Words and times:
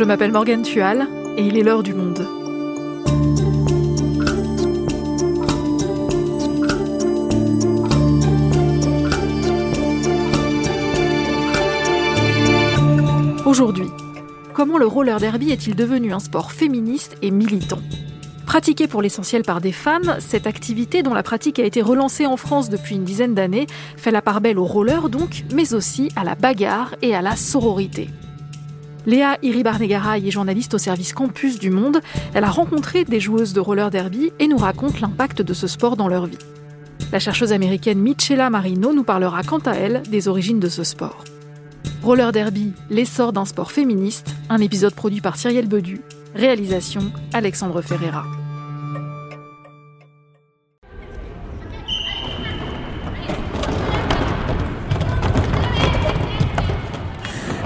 Je 0.00 0.04
m'appelle 0.06 0.32
Morgane 0.32 0.62
Tual 0.62 1.06
et 1.36 1.44
il 1.44 1.58
est 1.58 1.62
l'heure 1.62 1.82
du 1.82 1.92
monde. 1.92 2.26
Aujourd'hui, 13.44 13.88
comment 14.54 14.78
le 14.78 14.86
roller 14.86 15.20
derby 15.20 15.50
est-il 15.50 15.76
devenu 15.76 16.14
un 16.14 16.18
sport 16.18 16.50
féministe 16.50 17.18
et 17.20 17.30
militant? 17.30 17.80
Pratiquée 18.46 18.88
pour 18.88 19.02
l'essentiel 19.02 19.42
par 19.42 19.60
des 19.60 19.72
femmes, 19.72 20.16
cette 20.18 20.46
activité 20.46 21.02
dont 21.02 21.12
la 21.12 21.22
pratique 21.22 21.58
a 21.58 21.64
été 21.64 21.82
relancée 21.82 22.24
en 22.24 22.38
France 22.38 22.70
depuis 22.70 22.94
une 22.94 23.04
dizaine 23.04 23.34
d'années 23.34 23.66
fait 23.98 24.10
la 24.10 24.22
part 24.22 24.40
belle 24.40 24.58
au 24.58 24.64
roller 24.64 25.10
donc, 25.10 25.44
mais 25.54 25.74
aussi 25.74 26.10
à 26.16 26.24
la 26.24 26.36
bagarre 26.36 26.94
et 27.02 27.14
à 27.14 27.20
la 27.20 27.36
sororité. 27.36 28.08
Léa 29.06 29.38
Iribarnegaray 29.42 30.26
est 30.26 30.30
journaliste 30.30 30.74
au 30.74 30.78
service 30.78 31.12
Campus 31.12 31.58
du 31.58 31.70
Monde. 31.70 32.00
Elle 32.34 32.44
a 32.44 32.50
rencontré 32.50 33.04
des 33.04 33.20
joueuses 33.20 33.52
de 33.52 33.60
roller 33.60 33.90
derby 33.90 34.32
et 34.38 34.46
nous 34.46 34.58
raconte 34.58 35.00
l'impact 35.00 35.42
de 35.42 35.54
ce 35.54 35.66
sport 35.66 35.96
dans 35.96 36.08
leur 36.08 36.26
vie. 36.26 36.38
La 37.12 37.18
chercheuse 37.18 37.52
américaine 37.52 37.98
Michela 37.98 38.50
Marino 38.50 38.92
nous 38.92 39.04
parlera 39.04 39.42
quant 39.42 39.58
à 39.58 39.72
elle 39.72 40.02
des 40.10 40.28
origines 40.28 40.60
de 40.60 40.68
ce 40.68 40.84
sport. 40.84 41.24
Roller 42.02 42.32
derby, 42.32 42.72
l'essor 42.88 43.32
d'un 43.32 43.44
sport 43.44 43.72
féministe, 43.72 44.34
un 44.48 44.58
épisode 44.58 44.94
produit 44.94 45.20
par 45.20 45.36
Cyrielle 45.36 45.68
Bedu, 45.68 46.00
réalisation 46.34 47.12
Alexandre 47.32 47.82
Ferreira. 47.82 48.24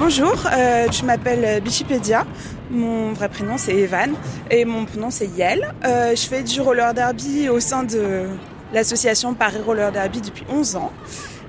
Bonjour, 0.06 0.34
euh, 0.52 0.86
je 0.92 1.02
m'appelle 1.02 1.62
Bichipédia. 1.62 2.27
Mon 2.70 3.14
vrai 3.14 3.30
prénom 3.30 3.56
c'est 3.56 3.74
Evan 3.74 4.12
et 4.50 4.66
mon 4.66 4.84
prénom 4.84 5.10
c'est 5.10 5.28
Yel. 5.28 5.72
Euh, 5.83 6.14
je 6.14 6.27
fais 6.27 6.42
du 6.42 6.60
roller 6.60 6.92
derby 6.92 7.48
au 7.48 7.58
sein 7.58 7.84
de 7.84 8.27
l'association 8.75 9.32
Paris 9.32 9.62
Roller 9.64 9.91
Derby 9.92 10.20
depuis 10.20 10.44
11 10.50 10.77
ans. 10.77 10.92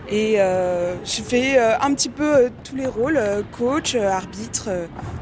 Et 0.08 0.36
euh, 0.38 0.96
je 1.04 1.22
fais 1.22 1.60
un 1.60 1.94
petit 1.94 2.08
peu 2.08 2.50
tous 2.64 2.78
les 2.78 2.88
rôles, 2.88 3.20
coach, 3.52 3.96
arbitre, 3.96 4.70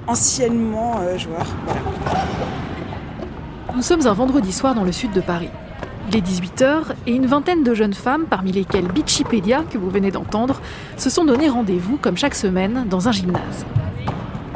anciennement 0.06 1.00
joueur. 1.18 1.48
Nous 3.76 3.82
sommes 3.82 4.06
un 4.06 4.14
vendredi 4.14 4.54
soir 4.54 4.76
dans 4.76 4.84
le 4.84 4.92
sud 4.92 5.12
de 5.12 5.22
Paris. 5.22 5.50
Il 6.10 6.18
est 6.18 6.22
18h 6.22 6.84
et 7.08 7.14
une 7.14 7.26
vingtaine 7.26 7.64
de 7.64 7.74
jeunes 7.74 7.94
femmes, 7.94 8.26
parmi 8.30 8.52
lesquelles 8.52 8.88
Bichipédia, 8.88 9.64
que 9.70 9.78
vous 9.78 9.90
venez 9.90 10.12
d'entendre, 10.12 10.62
se 10.98 11.10
sont 11.10 11.26
donné 11.26 11.50
rendez-vous 11.50 11.98
comme 11.98 12.18
chaque 12.18 12.36
semaine 12.36 12.86
dans 12.90 13.08
un 13.08 13.12
gymnase. 13.12 13.66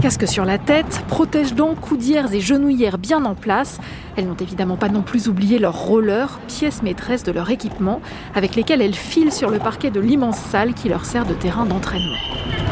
Casque 0.02 0.28
sur 0.28 0.46
la 0.46 0.60
tête, 0.60 1.04
protège-dents, 1.08 1.74
coudières 1.74 2.32
et 2.32 2.40
genouillères 2.40 3.00
bien 3.00 3.26
en 3.26 3.34
place, 3.34 3.80
elles 4.16 4.28
n'ont 4.28 4.36
évidemment 4.36 4.78
pas 4.78 4.90
non 4.90 5.02
plus 5.02 5.28
oublié 5.28 5.58
leurs 5.58 5.80
rollers, 5.80 6.40
pièces 6.48 6.84
maîtresses 6.84 7.24
de 7.24 7.32
leur 7.32 7.50
équipement, 7.50 8.02
avec 8.36 8.56
lesquels 8.56 8.82
elles 8.82 8.94
filent 8.94 9.34
sur 9.34 9.50
le 9.50 9.58
parquet 9.58 9.90
de 9.90 10.00
l'immense 10.00 10.38
salle 10.38 10.74
qui 10.74 10.90
leur 10.90 11.06
sert 11.06 11.26
de 11.26 11.34
terrain 11.34 11.66
d'entraînement. 11.66 12.67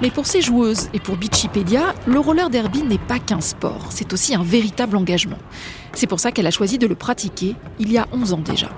Mais 0.00 0.10
pour 0.10 0.26
ces 0.26 0.40
joueuses 0.40 0.88
et 0.94 1.00
pour 1.00 1.16
Beachipédia, 1.16 1.94
le 2.06 2.20
roller 2.20 2.50
derby 2.50 2.84
n'est 2.84 2.98
pas 2.98 3.18
qu'un 3.18 3.40
sport, 3.40 3.88
c'est 3.90 4.12
aussi 4.12 4.34
un 4.34 4.44
véritable 4.44 4.96
engagement. 4.96 5.38
C'est 5.92 6.06
pour 6.06 6.20
ça 6.20 6.30
qu'elle 6.30 6.46
a 6.46 6.52
choisi 6.52 6.78
de 6.78 6.86
le 6.86 6.94
pratiquer 6.94 7.56
il 7.80 7.90
y 7.90 7.98
a 7.98 8.06
11 8.12 8.32
ans 8.34 8.38
déjà. 8.38 8.68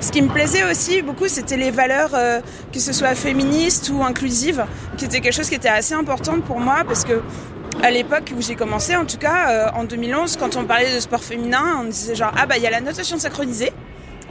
Ce 0.00 0.10
qui 0.10 0.22
me 0.22 0.28
plaisait 0.28 0.64
aussi 0.64 1.02
beaucoup, 1.02 1.28
c'était 1.28 1.58
les 1.58 1.70
valeurs, 1.70 2.14
euh, 2.14 2.40
que 2.72 2.80
ce 2.80 2.94
soit 2.94 3.14
féministes 3.14 3.92
ou 3.94 4.02
inclusives, 4.02 4.64
qui 4.96 5.04
était 5.04 5.20
quelque 5.20 5.34
chose 5.34 5.50
qui 5.50 5.56
était 5.56 5.68
assez 5.68 5.92
important 5.92 6.40
pour 6.40 6.58
moi 6.58 6.84
parce 6.86 7.04
que 7.04 7.20
à 7.82 7.90
l'époque 7.90 8.32
où 8.36 8.40
j'ai 8.40 8.56
commencé, 8.56 8.96
en 8.96 9.04
tout 9.04 9.18
cas 9.18 9.50
euh, 9.50 9.78
en 9.78 9.84
2011, 9.84 10.38
quand 10.38 10.56
on 10.56 10.64
parlait 10.64 10.94
de 10.94 11.00
sport 11.00 11.22
féminin, 11.22 11.80
on 11.80 11.84
disait 11.84 12.14
genre 12.14 12.32
ah 12.34 12.46
bah 12.46 12.56
il 12.56 12.62
y 12.62 12.66
a 12.66 12.70
la 12.70 12.80
notation 12.80 13.18
synchronisée. 13.18 13.72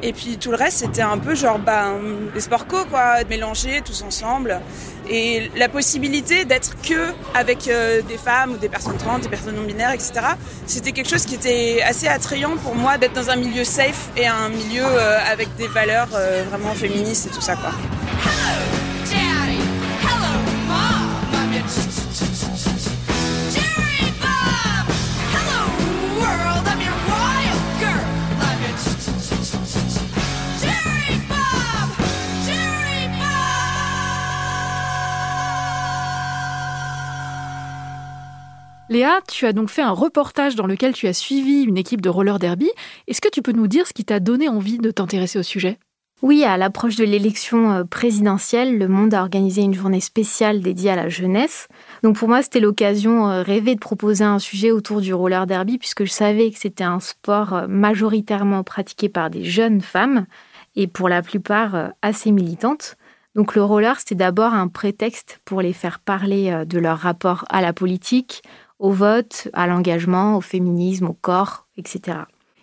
Et 0.02 0.14
puis 0.14 0.38
tout 0.38 0.52
le 0.52 0.58
reste, 0.58 0.80
c'était 0.80 1.02
un 1.02 1.18
peu 1.18 1.36
genre 1.36 1.60
bah, 1.60 1.94
des 2.34 2.40
sports 2.40 2.68
co, 2.68 2.86
quoi, 2.86 3.24
mélanger 3.30 3.82
tous 3.84 4.02
ensemble. 4.02 4.62
Et 5.10 5.50
la 5.56 5.70
possibilité 5.70 6.46
d'être 6.46 6.80
que 6.82 7.14
avec 7.34 7.68
euh, 7.68 8.02
des 8.04 8.18
femmes 8.18 8.52
ou 8.52 8.58
des 8.58 8.70
personnes 8.70 8.98
trans, 8.98 9.18
des 9.20 9.28
personnes 9.28 9.56
non 9.56 9.64
binaires, 9.64 9.92
etc. 9.92 10.14
C'était 10.68 10.92
quelque 10.92 11.10
chose 11.10 11.26
qui 11.26 11.36
était 11.36 11.82
assez 11.82 12.08
attrayant 12.08 12.56
pour 12.58 12.76
moi 12.76 12.98
d'être 12.98 13.14
dans 13.14 13.30
un 13.30 13.36
milieu 13.36 13.64
safe 13.64 14.10
et 14.16 14.28
un 14.28 14.50
milieu 14.50 14.86
euh, 14.86 15.20
avec 15.32 15.56
des 15.56 15.68
valeurs 15.68 16.10
euh, 16.14 16.44
vraiment 16.50 16.74
féministes 16.76 17.28
et 17.28 17.30
tout 17.32 17.42
ça, 17.42 17.56
quoi. 17.56 17.72
Léa, 38.90 39.20
tu 39.28 39.46
as 39.46 39.54
donc 39.54 39.70
fait 39.70 39.84
un 39.84 39.92
reportage 39.92 40.56
dans 40.56 40.66
lequel 40.66 40.94
tu 40.94 41.06
as 41.06 41.14
suivi 41.14 41.62
une 41.62 41.78
équipe 41.78 42.02
de 42.02 42.10
roller 42.10 42.40
derby. 42.40 42.72
Est-ce 43.08 43.22
que 43.22 43.30
tu 43.30 43.44
peux 43.44 43.52
nous 43.52 43.68
dire 43.68 43.86
ce 43.86 43.94
qui 43.94 44.04
t'a 44.04 44.20
donné 44.20 44.50
envie 44.50 44.80
de 44.80 44.90
t'intéresser 44.90 45.38
au 45.38 45.44
sujet? 45.44 45.78
Oui, 46.24 46.44
à 46.44 46.58
l'approche 46.58 46.96
de 46.96 47.06
l'élection 47.06 47.72
euh, 47.72 47.84
présidentielle, 47.84 48.80
Le 48.80 48.88
Monde 48.88 49.14
a 49.14 49.22
organisé 49.22 49.62
une 49.62 49.76
journée 49.76 50.02
spéciale 50.02 50.62
dédiée 50.62 50.90
à 50.90 50.96
la 50.96 51.08
jeunesse. 51.08 51.68
Donc 52.02 52.18
pour 52.18 52.28
moi, 52.28 52.42
c'était 52.42 52.60
l'occasion 52.60 53.30
euh, 53.30 53.44
rêvée 53.44 53.76
de 53.76 53.80
proposer 53.80 54.24
un 54.24 54.40
sujet 54.40 54.72
autour 54.72 55.02
du 55.02 55.14
roller 55.14 55.46
derby, 55.46 55.78
puisque 55.78 56.06
je 56.06 56.12
savais 56.12 56.50
que 56.50 56.58
c'était 56.58 56.84
un 56.84 57.00
sport 57.00 57.54
euh, 57.54 57.68
majoritairement 57.68 58.64
pratiqué 58.64 59.08
par 59.08 59.30
des 59.30 59.44
jeunes 59.44 59.82
femmes, 59.82 60.26
et 60.76 60.88
pour 60.88 61.10
la 61.10 61.22
plupart 61.22 61.92
assez 62.02 62.32
militantes. 62.32 62.96
Donc 63.36 63.56
le 63.56 63.64
roller, 63.64 64.00
c'était 64.00 64.16
d'abord 64.16 64.54
un 64.54 64.68
prétexte 64.68 65.42
pour 65.46 65.62
les 65.62 65.74
faire 65.74 66.00
parler 66.00 66.64
de 66.66 66.80
leur 66.80 66.98
rapport 66.98 67.46
à 67.50 67.62
la 67.62 67.74
politique, 67.74 68.44
au 68.80 68.92
vote, 68.92 69.50
à 69.54 69.68
l'engagement, 69.68 70.38
au 70.38 70.42
féminisme, 70.42 71.08
au 71.08 71.14
corps, 71.14 71.68
etc. 71.78 72.20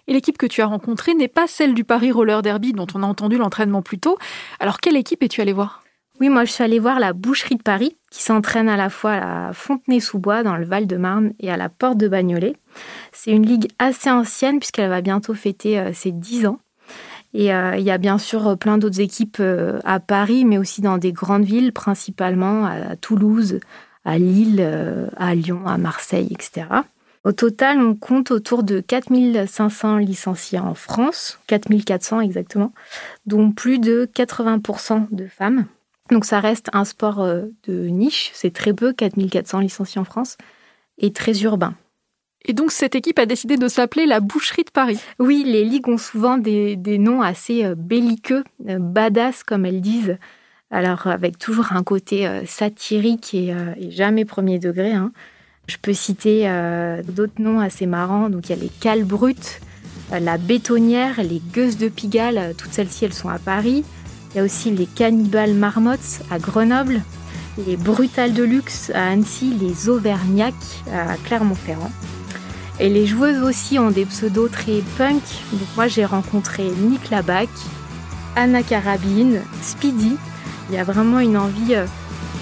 Et 0.08 0.12
l'équipe 0.12 0.38
que 0.38 0.46
tu 0.46 0.62
as 0.62 0.66
rencontrée 0.66 1.14
n'est 1.14 1.28
pas 1.28 1.46
celle 1.46 1.74
du 1.74 1.84
Paris 1.84 2.12
Roller 2.12 2.42
Derby 2.42 2.72
dont 2.72 2.86
on 2.94 3.02
a 3.02 3.06
entendu 3.06 3.38
l'entraînement 3.38 3.82
plus 3.82 3.98
tôt. 3.98 4.18
Alors 4.60 4.78
quelle 4.78 4.96
équipe 4.96 5.22
es-tu 5.22 5.40
allée 5.40 5.52
voir? 5.52 5.82
Oui, 6.20 6.30
moi 6.30 6.44
je 6.44 6.52
suis 6.52 6.64
allée 6.64 6.78
voir 6.78 6.98
la 6.98 7.12
Boucherie 7.12 7.56
de 7.56 7.62
Paris 7.62 7.96
qui 8.10 8.22
s'entraîne 8.22 8.68
à 8.68 8.76
la 8.76 8.88
fois 8.88 9.12
à 9.12 9.52
Fontenay-sous-Bois 9.52 10.42
dans 10.42 10.56
le 10.56 10.64
Val-de-Marne 10.64 11.32
et 11.40 11.50
à 11.50 11.58
la 11.58 11.68
Porte 11.68 11.98
de 11.98 12.08
Bagnolet. 12.08 12.56
C'est 13.12 13.32
une 13.32 13.44
ligue 13.44 13.68
assez 13.78 14.10
ancienne 14.10 14.58
puisqu'elle 14.58 14.88
va 14.88 15.02
bientôt 15.02 15.34
fêter 15.34 15.78
euh, 15.78 15.92
ses 15.92 16.12
10 16.12 16.46
ans. 16.46 16.58
Et 17.34 17.52
euh, 17.52 17.76
il 17.76 17.82
y 17.82 17.90
a 17.90 17.98
bien 17.98 18.16
sûr 18.16 18.48
euh, 18.48 18.56
plein 18.56 18.78
d'autres 18.78 19.00
équipes 19.00 19.42
à 19.84 20.00
Paris, 20.00 20.46
mais 20.46 20.56
aussi 20.56 20.80
dans 20.80 20.96
des 20.96 21.12
grandes 21.12 21.44
villes, 21.44 21.72
principalement 21.72 22.64
à 22.64 22.96
Toulouse, 22.96 23.60
à 24.06 24.18
Lille, 24.18 24.60
euh, 24.60 25.08
à 25.16 25.34
Lyon, 25.34 25.66
à 25.66 25.76
Marseille, 25.76 26.28
etc. 26.30 26.68
Au 27.24 27.32
total, 27.32 27.80
on 27.80 27.96
compte 27.96 28.30
autour 28.30 28.62
de 28.62 28.78
4500 28.80 29.96
licenciés 29.98 30.60
en 30.60 30.74
France, 30.74 31.40
4400 31.48 32.20
exactement, 32.20 32.72
dont 33.26 33.50
plus 33.50 33.80
de 33.80 34.08
80% 34.14 35.08
de 35.10 35.26
femmes. 35.26 35.66
Donc 36.12 36.24
ça 36.24 36.38
reste 36.38 36.70
un 36.72 36.84
sport 36.84 37.20
euh, 37.20 37.46
de 37.66 37.88
niche, 37.88 38.30
c'est 38.32 38.52
très 38.52 38.72
peu, 38.72 38.92
4400 38.92 39.58
licenciés 39.58 40.00
en 40.00 40.04
France, 40.04 40.38
et 40.98 41.12
très 41.12 41.42
urbain. 41.42 41.74
Et 42.44 42.52
donc 42.52 42.70
cette 42.70 42.94
équipe 42.94 43.18
a 43.18 43.26
décidé 43.26 43.56
de 43.56 43.66
s'appeler 43.66 44.06
la 44.06 44.20
Boucherie 44.20 44.62
de 44.62 44.70
Paris. 44.70 45.00
Oui, 45.18 45.42
les 45.44 45.64
ligues 45.64 45.88
ont 45.88 45.98
souvent 45.98 46.38
des, 46.38 46.76
des 46.76 46.98
noms 46.98 47.22
assez 47.22 47.64
euh, 47.64 47.74
belliqueux, 47.76 48.44
badass 48.60 49.42
comme 49.42 49.66
elles 49.66 49.80
disent. 49.80 50.16
Alors, 50.70 51.06
avec 51.06 51.38
toujours 51.38 51.72
un 51.72 51.84
côté 51.84 52.26
euh, 52.26 52.44
satirique 52.44 53.30
euh, 53.34 53.72
et, 53.78 53.90
jamais 53.92 54.24
premier 54.24 54.58
degré. 54.58 54.92
Hein. 54.92 55.12
Je 55.68 55.76
peux 55.80 55.92
citer 55.92 56.48
euh, 56.48 57.02
d'autres 57.04 57.40
noms 57.40 57.60
assez 57.60 57.86
marrants. 57.86 58.28
Donc, 58.28 58.48
il 58.48 58.56
y 58.56 58.58
a 58.58 58.62
les 58.62 58.70
cales 58.80 59.04
brutes, 59.04 59.60
la 60.10 60.38
bétonnière, 60.38 61.22
les 61.22 61.40
gueuses 61.52 61.78
de 61.78 61.88
Pigalle. 61.88 62.54
toutes 62.58 62.72
celles-ci, 62.72 63.04
elles 63.04 63.14
sont 63.14 63.28
à 63.28 63.38
Paris. 63.38 63.84
Il 64.30 64.38
y 64.38 64.40
a 64.40 64.44
aussi 64.44 64.70
les 64.70 64.86
cannibales 64.86 65.54
marmottes 65.54 66.20
à 66.30 66.38
Grenoble, 66.38 67.02
les 67.66 67.76
brutales 67.76 68.34
de 68.34 68.42
luxe 68.42 68.90
à 68.94 69.08
Annecy, 69.08 69.56
les 69.60 69.88
auvergnacs 69.88 70.54
à 70.92 71.16
Clermont-Ferrand. 71.24 71.90
Et 72.78 72.88
les 72.88 73.06
joueuses 73.06 73.42
aussi 73.42 73.78
ont 73.78 73.90
des 73.90 74.04
pseudos 74.04 74.50
très 74.50 74.82
punk. 74.98 75.22
Donc 75.52 75.68
moi 75.74 75.88
j'ai 75.88 76.04
rencontré 76.04 76.64
Nick 76.64 77.10
Labac, 77.10 77.48
Anna 78.36 78.62
Carabine, 78.62 79.40
Speedy, 79.62 80.16
il 80.68 80.74
y 80.74 80.78
a 80.78 80.84
vraiment 80.84 81.20
une 81.20 81.36
envie 81.36 81.74
euh, 81.74 81.86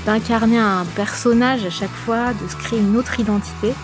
d'incarner 0.07 0.59
un 0.59 0.85
personnage 0.97 1.65
à 1.65 1.71
chaque 1.71 1.91
fois, 1.91 2.33
de 2.33 2.49
se 2.49 2.57
créer 2.57 2.79
une 2.79 2.97
autre 2.97 3.21
identité. 3.21 3.75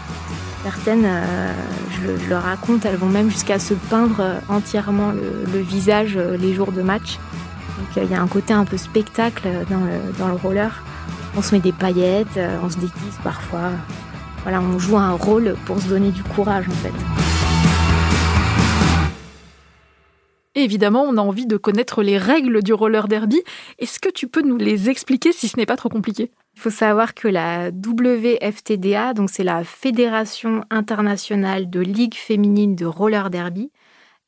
Certaines, 0.62 1.04
euh, 1.06 1.52
je, 1.90 2.28
le 2.28 2.36
raconte, 2.36 2.84
elles 2.84 2.96
vont 2.96 3.08
même 3.08 3.30
jusqu'à 3.30 3.58
se 3.58 3.74
peindre 3.74 4.20
euh, 4.20 4.40
entièrement 4.48 5.12
le, 5.12 5.60
visage 5.60 6.16
les 6.16 6.54
jours 6.54 6.72
de 6.72 6.82
match. 6.82 7.18
Donc 7.78 8.04
il 8.04 8.10
y 8.10 8.14
a 8.14 8.20
un 8.20 8.26
côté 8.26 8.52
un 8.52 8.64
peu 8.64 8.76
spectacle 8.76 9.48
dans 10.18 10.26
le, 10.26 10.34
roller. 10.34 10.82
On 11.36 11.42
se 11.42 11.54
met 11.54 11.60
des 11.60 11.72
paillettes, 11.72 12.38
on 12.62 12.68
se 12.68 12.76
déguise 12.76 13.18
parfois. 13.22 13.70
Voilà, 14.42 14.60
on 14.60 14.78
joue 14.78 14.98
un 14.98 15.12
rôle 15.12 15.54
pour 15.64 15.80
se 15.80 15.86
donner 15.86 16.10
du 16.10 16.22
courage 16.22 16.66
en 16.68 16.72
fait. 16.72 17.29
Évidemment, 20.62 21.02
on 21.02 21.16
a 21.16 21.20
envie 21.20 21.46
de 21.46 21.56
connaître 21.56 22.02
les 22.02 22.18
règles 22.18 22.62
du 22.62 22.72
roller 22.72 23.08
derby. 23.08 23.40
Est-ce 23.78 23.98
que 23.98 24.08
tu 24.08 24.28
peux 24.28 24.42
nous 24.42 24.56
les 24.56 24.90
expliquer 24.90 25.32
si 25.32 25.48
ce 25.48 25.56
n'est 25.56 25.66
pas 25.66 25.76
trop 25.76 25.88
compliqué? 25.88 26.30
Il 26.56 26.60
faut 26.60 26.70
savoir 26.70 27.14
que 27.14 27.28
la 27.28 27.70
WFTDA, 27.70 29.14
donc 29.14 29.30
c'est 29.30 29.44
la 29.44 29.64
Fédération 29.64 30.64
internationale 30.70 31.70
de 31.70 31.80
ligue 31.80 32.14
féminine 32.14 32.76
de 32.76 32.86
roller 32.86 33.30
derby, 33.30 33.70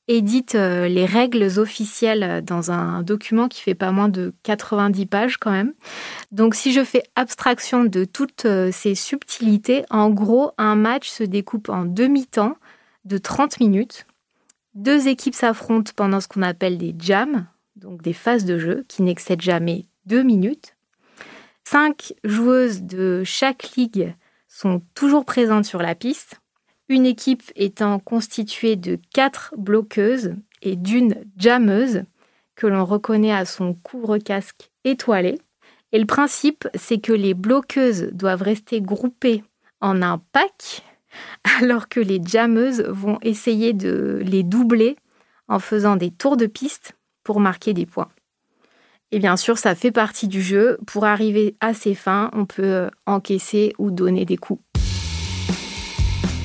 édite 0.09 0.55
euh, 0.55 0.89
les 0.89 1.07
règles 1.07 1.59
officielles 1.59 2.43
dans 2.45 2.71
un 2.71 3.03
document 3.03 3.49
qui 3.49 3.61
fait 3.61 3.75
pas 3.75 3.93
moins 3.93 4.09
de 4.09 4.35
90 4.43 5.07
pages 5.07 5.37
quand 5.37 5.51
même. 5.51 5.75
Donc 6.31 6.55
si 6.55 6.73
je 6.73 6.85
fais 6.85 7.03
abstraction 7.17 7.85
de 7.85 8.05
toutes 8.05 8.47
euh, 8.47 8.71
ces 8.73 8.95
subtilités, 8.95 9.85
en 9.91 10.11
gros, 10.11 10.53
un 10.59 10.75
match 10.75 11.09
se 11.09 11.25
découpe 11.25 11.69
en 11.69 11.85
demi-temps 11.85 12.57
de 13.05 13.19
30 13.19 13.61
minutes. 13.61 14.07
Deux 14.75 15.09
équipes 15.09 15.35
s'affrontent 15.35 15.93
pendant 15.95 16.21
ce 16.21 16.29
qu'on 16.29 16.43
appelle 16.43 16.79
des 16.79 16.95
jams, 16.99 17.47
donc 17.77 18.03
des 18.03 18.13
phases 18.13 18.45
de 18.45 18.59
jeu 18.59 18.85
qui 18.89 19.03
n'excèdent 19.03 19.43
jamais 19.43 19.87
deux 20.07 20.23
minutes. 20.23 20.77
Cinq 21.65 22.15
joueuses 22.25 22.83
de 22.83 23.23
chaque 23.25 23.77
ligue 23.77 24.15
sont 24.49 24.83
toujours 24.95 25.25
présentes 25.25 25.65
sur 25.65 25.81
la 25.81 25.95
piste 25.95 26.43
une 26.93 27.07
équipe 27.07 27.43
étant 27.57 27.99
constituée 27.99 28.77
de 28.77 28.99
quatre 29.15 29.55
bloqueuses 29.57 30.35
et 30.61 30.77
d'une 30.77 31.25
jammeuse 31.37 32.05
que 32.55 32.67
l'on 32.67 32.85
reconnaît 32.85 33.33
à 33.33 33.45
son 33.45 33.75
couvre-casque 33.75 34.71
étoilé. 34.85 35.41
Et 35.93 35.99
le 35.99 36.07
principe, 36.07 36.69
c'est 36.75 36.99
que 36.99 37.13
les 37.13 37.35
bloqueuses 37.35 38.11
doivent 38.13 38.43
rester 38.43 38.81
groupées 38.81 39.43
en 39.81 40.03
un 40.03 40.19
pack, 40.19 40.83
alors 41.61 41.89
que 41.89 42.01
les 42.01 42.21
jammeuses 42.25 42.83
vont 42.89 43.19
essayer 43.23 43.73
de 43.73 44.21
les 44.25 44.43
doubler 44.43 44.97
en 45.49 45.59
faisant 45.59 45.97
des 45.97 46.11
tours 46.11 46.37
de 46.37 46.47
piste 46.47 46.95
pour 47.25 47.41
marquer 47.41 47.75
des 47.75 47.87
points. 47.87 48.09
Et 49.11 49.19
bien 49.19 49.37
sûr, 49.37 49.59
ça 49.59 49.75
fait 49.75 49.93
partie 49.93 50.27
du 50.27 50.41
jeu. 50.41 50.79
Pour 50.87 51.05
arriver 51.05 51.55
à 51.61 51.75
ses 51.75 51.95
fins, 51.95 52.31
on 52.33 52.47
peut 52.47 52.89
encaisser 53.07 53.75
ou 53.79 53.91
donner 53.91 54.25
des 54.25 54.39
coups. 54.39 54.63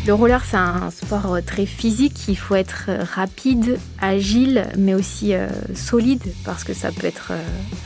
Le 0.08 0.14
roller, 0.14 0.42
c'est 0.46 0.56
un 0.56 0.90
sport 0.90 1.34
euh, 1.34 1.42
très 1.46 1.66
physique. 1.66 2.30
Il 2.30 2.38
faut 2.38 2.56
être 2.56 2.86
euh, 2.88 3.04
rapide, 3.04 3.78
agile, 4.00 4.66
mais 4.78 4.94
aussi 4.94 5.34
euh, 5.34 5.50
solide 5.76 6.24
parce 6.46 6.64
que 6.64 6.74
ça 6.74 6.94
peut 6.94 7.06
être 7.06 7.34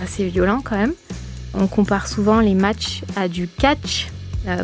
assez 0.04 0.27
violent 0.27 0.62
quand 0.63 0.77
même. 0.77 0.94
On 1.56 1.66
compare 1.66 2.07
souvent 2.07 2.39
les 2.39 2.54
matchs 2.54 3.01
à 3.16 3.27
du 3.27 3.48
catch 3.48 4.10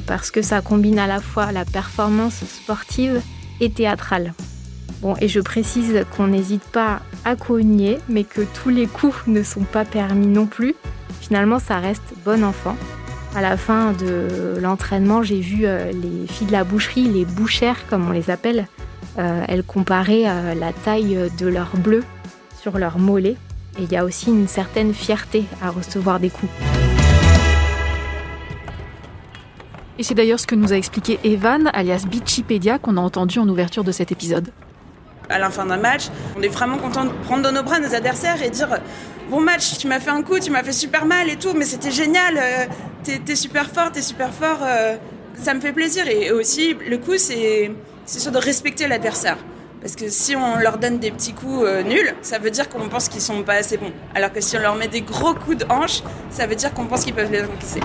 parce 0.06 0.32
que 0.32 0.42
ça 0.42 0.62
combine 0.62 1.00
à 1.00 1.08
la 1.08 1.20
fois 1.20 1.52
la 1.52 1.66
performance 1.66 2.44
sportive 2.46 3.22
et 3.60 3.70
théâtrale. 3.70 4.34
Bon, 5.02 5.16
et 5.22 5.28
je 5.28 5.40
précise 5.40 6.06
qu'on 6.16 6.28
n'hésite 6.28 6.64
pas 6.64 7.02
à 7.24 7.36
cogner, 7.36 8.00
mais 8.10 8.24
que 8.24 8.42
tous 8.42 8.70
les 8.70 8.88
coups 8.88 9.16
ne 9.28 9.44
sont 9.44 9.62
pas 9.62 9.86
permis 9.86 10.28
non 10.28 10.48
plus. 10.48 10.76
Finalement, 11.22 11.60
ça 11.60 11.80
reste 11.80 12.14
bon 12.26 12.44
enfant. 12.44 12.76
À 13.36 13.42
la 13.42 13.58
fin 13.58 13.94
de 13.94 14.58
l'entraînement, 14.60 15.22
j'ai 15.22 15.40
vu 15.40 15.66
euh, 15.66 15.92
les 15.92 16.26
filles 16.28 16.48
de 16.48 16.52
la 16.52 16.64
boucherie, 16.64 17.04
les 17.04 17.26
bouchères 17.26 17.88
comme 17.88 18.08
on 18.08 18.12
les 18.12 18.32
appelle, 18.32 18.66
euh, 19.20 19.44
elles 19.48 19.64
comparaient 19.64 20.24
euh, 20.26 20.56
la 20.56 20.74
taille 20.74 21.30
de 21.38 21.48
leur 21.48 21.76
bleu 21.76 22.04
sur 22.60 22.80
leur 22.80 22.98
mollet. 22.98 23.36
Et 23.78 23.84
il 23.84 23.92
y 23.92 23.98
a 23.98 24.06
aussi 24.06 24.30
une 24.30 24.48
certaine 24.48 24.94
fierté 24.94 25.44
à 25.62 25.70
recevoir 25.70 26.20
des 26.20 26.30
coups. 26.30 26.52
Et 30.00 30.04
c'est 30.04 30.14
d'ailleurs 30.14 30.40
ce 30.40 30.48
que 30.48 30.56
nous 30.56 30.74
a 30.74 30.76
expliqué 30.76 31.20
Evan, 31.24 31.70
alias 31.74 32.06
Bitchipedia, 32.08 32.78
qu'on 32.78 32.98
a 32.98 33.02
entendu 33.02 33.40
en 33.40 33.50
ouverture 33.50 33.84
de 33.84 33.92
cet 33.92 34.12
épisode. 34.12 34.52
À 35.30 35.40
la 35.40 35.50
fin 35.50 35.66
d'un 35.66 35.78
match, 35.78 36.04
on 36.38 36.42
est 36.42 36.48
vraiment 36.48 36.78
content 36.78 37.06
de 37.06 37.12
prendre 37.26 37.44
dans 37.44 37.52
nos 37.52 37.64
bras 37.64 37.80
nos 37.80 37.94
adversaires 37.94 38.42
et 38.44 38.50
dire 38.50 38.80
Bon 39.30 39.42
match, 39.42 39.78
tu 39.78 39.88
m'as 39.88 40.00
fait 40.00 40.12
un 40.12 40.22
coup, 40.22 40.40
tu 40.40 40.52
m'as 40.52 40.64
fait 40.64 40.72
super 40.72 41.06
mal 41.06 41.30
et 41.30 41.36
tout, 41.36 41.54
mais 41.54 41.66
c'était 41.66 41.92
génial, 41.92 42.40
t'es 43.04 43.36
super 43.36 43.70
fort, 43.70 43.92
t'es 43.92 44.02
super 44.02 44.32
fort, 44.32 44.60
euh, 44.62 44.96
ça 45.36 45.54
me 45.54 45.60
fait 45.60 45.74
plaisir. 45.74 46.08
Et 46.08 46.32
aussi, 46.32 46.78
le 46.88 46.98
coup, 46.98 47.18
c'est 47.18 47.72
sûr 48.06 48.32
de 48.32 48.38
respecter 48.38 48.88
l'adversaire. 48.88 49.38
Parce 49.82 49.96
que 49.96 50.10
si 50.10 50.36
on 50.36 50.58
leur 50.58 50.78
donne 50.78 51.00
des 51.00 51.12
petits 51.12 51.34
coups 51.34 51.64
euh, 51.64 51.84
nuls, 51.84 52.16
ça 52.22 52.40
veut 52.40 52.52
dire 52.52 52.70
qu'on 52.70 52.88
pense 52.88 53.10
qu'ils 53.10 53.22
sont 53.22 53.44
pas 53.44 53.56
assez 53.56 53.78
bons. 53.78 53.92
Alors 54.16 54.32
que 54.32 54.42
si 54.42 54.58
on 54.58 54.62
leur 54.62 54.76
met 54.76 54.88
des 54.88 55.02
gros 55.02 55.34
coups 55.34 55.58
de 55.58 55.66
hanche, 55.70 56.02
ça 56.30 56.48
veut 56.48 56.56
dire 56.56 56.74
qu'on 56.74 56.86
pense 56.86 57.04
qu'ils 57.04 57.14
peuvent 57.14 57.32
les 57.32 57.44
encaisser. 57.44 57.82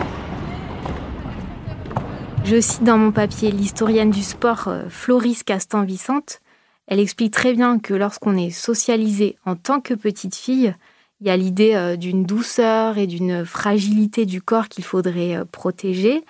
Je 2.45 2.61
cite 2.61 2.83
dans 2.83 2.99
mon 2.99 3.13
papier 3.13 3.53
l'historienne 3.53 4.11
du 4.11 4.23
sport 4.23 4.67
euh, 4.67 4.89
Floris 4.89 5.45
Castan-Vicente. 5.45 6.41
Elle 6.89 6.99
explique 6.99 7.33
très 7.33 7.55
bien 7.55 7.79
que 7.79 7.95
lorsqu'on 7.95 8.37
est 8.37 8.51
socialisé 8.51 9.37
en 9.47 9.55
tant 9.55 9.81
que 9.81 9.95
petite 9.95 10.35
fille, 10.35 10.75
il 11.21 11.29
y 11.29 11.31
a 11.31 11.37
l'idée 11.37 11.75
euh, 11.75 11.97
d'une 11.97 12.25
douceur 12.25 12.99
et 12.99 13.07
d'une 13.07 13.45
fragilité 13.47 14.27
du 14.27 14.43
corps 14.43 14.69
qu'il 14.69 14.83
faudrait 14.85 15.37
euh, 15.37 15.45
protéger. 15.45 16.25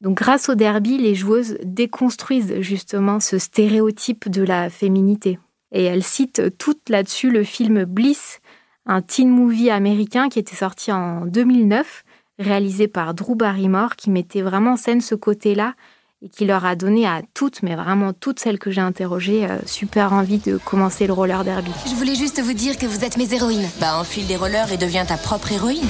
Donc 0.00 0.18
grâce 0.18 0.48
au 0.48 0.56
derby, 0.56 0.98
les 0.98 1.14
joueuses 1.14 1.56
déconstruisent 1.62 2.60
justement 2.60 3.20
ce 3.20 3.38
stéréotype 3.38 4.28
de 4.28 4.42
la 4.42 4.68
féminité. 4.68 5.38
Et 5.70 5.84
elle 5.84 6.02
cite 6.02 6.58
toute 6.58 6.88
là-dessus 6.88 7.30
le 7.30 7.44
film 7.44 7.84
Bliss, 7.84 8.40
un 8.84 9.00
teen 9.00 9.30
movie 9.30 9.70
américain 9.70 10.28
qui 10.28 10.40
était 10.40 10.56
sorti 10.56 10.90
en 10.90 11.24
2009, 11.24 12.04
réalisé 12.42 12.88
par 12.88 13.14
Drew 13.14 13.34
Barrymore, 13.34 13.96
qui 13.96 14.10
mettait 14.10 14.42
vraiment 14.42 14.72
en 14.72 14.76
scène 14.76 15.00
ce 15.00 15.14
côté-là 15.14 15.74
et 16.22 16.28
qui 16.28 16.44
leur 16.44 16.64
a 16.64 16.76
donné 16.76 17.06
à 17.06 17.22
toutes, 17.34 17.62
mais 17.62 17.74
vraiment 17.74 18.12
toutes 18.12 18.38
celles 18.38 18.58
que 18.58 18.70
j'ai 18.70 18.80
interrogées, 18.80 19.44
euh, 19.44 19.58
super 19.66 20.12
envie 20.12 20.38
de 20.38 20.56
commencer 20.56 21.06
le 21.06 21.12
roller 21.12 21.42
derby. 21.42 21.72
Je 21.86 21.94
voulais 21.94 22.14
juste 22.14 22.40
vous 22.40 22.52
dire 22.52 22.78
que 22.78 22.86
vous 22.86 23.04
êtes 23.04 23.16
mes 23.16 23.34
héroïnes. 23.34 23.68
Bah 23.80 23.98
enfile 23.98 24.26
des 24.26 24.36
rollers 24.36 24.72
et 24.72 24.76
deviens 24.76 25.04
ta 25.04 25.16
propre 25.16 25.50
héroïne. 25.50 25.88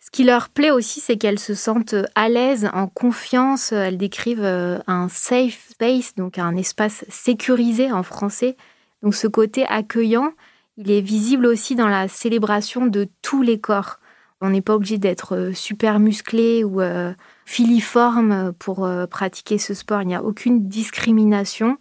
Ce 0.00 0.10
qui 0.10 0.24
leur 0.24 0.48
plaît 0.48 0.70
aussi, 0.70 1.00
c'est 1.00 1.16
qu'elles 1.16 1.38
se 1.38 1.54
sentent 1.54 1.94
à 2.14 2.28
l'aise, 2.28 2.68
en 2.74 2.88
confiance. 2.88 3.72
Elles 3.72 3.96
décrivent 3.96 4.44
euh, 4.44 4.78
un 4.86 5.08
safe 5.08 5.68
space, 5.70 6.14
donc 6.16 6.36
un 6.36 6.56
espace 6.56 7.04
sécurisé 7.08 7.90
en 7.92 8.02
français. 8.02 8.56
Donc 9.02 9.14
ce 9.14 9.28
côté 9.28 9.64
accueillant, 9.66 10.32
il 10.80 10.90
est 10.90 11.02
visible 11.02 11.44
aussi 11.44 11.74
dans 11.74 11.88
la 11.88 12.08
célébration 12.08 12.86
de 12.86 13.06
tous 13.20 13.42
les 13.42 13.60
corps. 13.60 14.00
On 14.40 14.48
n'est 14.48 14.62
pas 14.62 14.74
obligé 14.74 14.96
d'être 14.96 15.36
euh, 15.36 15.52
super 15.52 16.00
musclé 16.00 16.64
ou 16.64 16.80
euh, 16.80 17.12
filiforme 17.44 18.54
pour 18.58 18.86
euh, 18.86 19.06
pratiquer 19.06 19.58
ce 19.58 19.74
sport. 19.74 20.00
Il 20.00 20.08
n'y 20.08 20.14
a 20.14 20.24
aucune 20.24 20.68
discrimination, 20.68 21.76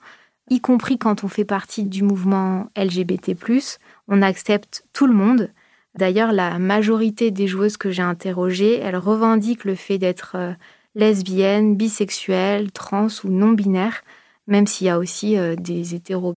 y 0.50 0.60
compris 0.60 0.98
quand 0.98 1.24
on 1.24 1.30
fait 1.30 1.46
partie 1.46 1.86
du 1.86 2.04
mouvement 2.04 2.68
LGBT. 2.76 3.38
On 4.10 4.22
accepte 4.22 4.84
tout 4.92 5.08
le 5.08 5.14
monde. 5.14 5.50
D'ailleurs, 5.96 6.34
la 6.34 6.60
majorité 6.60 7.32
des 7.32 7.48
joueuses 7.48 7.78
que 7.78 7.92
j'ai 7.92 8.02
interrogées, 8.02 8.80
elles 8.80 8.98
revendiquent 8.98 9.64
le 9.64 9.76
fait 9.76 9.98
d'être 9.98 10.36
lesbiennes, 10.96 11.78
bisexuelles, 11.78 12.72
trans 12.74 13.08
ou 13.24 13.30
non 13.30 13.54
binaires, 13.54 14.02
même 14.48 14.68
s'il 14.68 14.88
y 14.88 14.90
a 14.90 15.00
aussi 15.00 15.38
des 15.58 15.96
hétéros. 15.96 16.36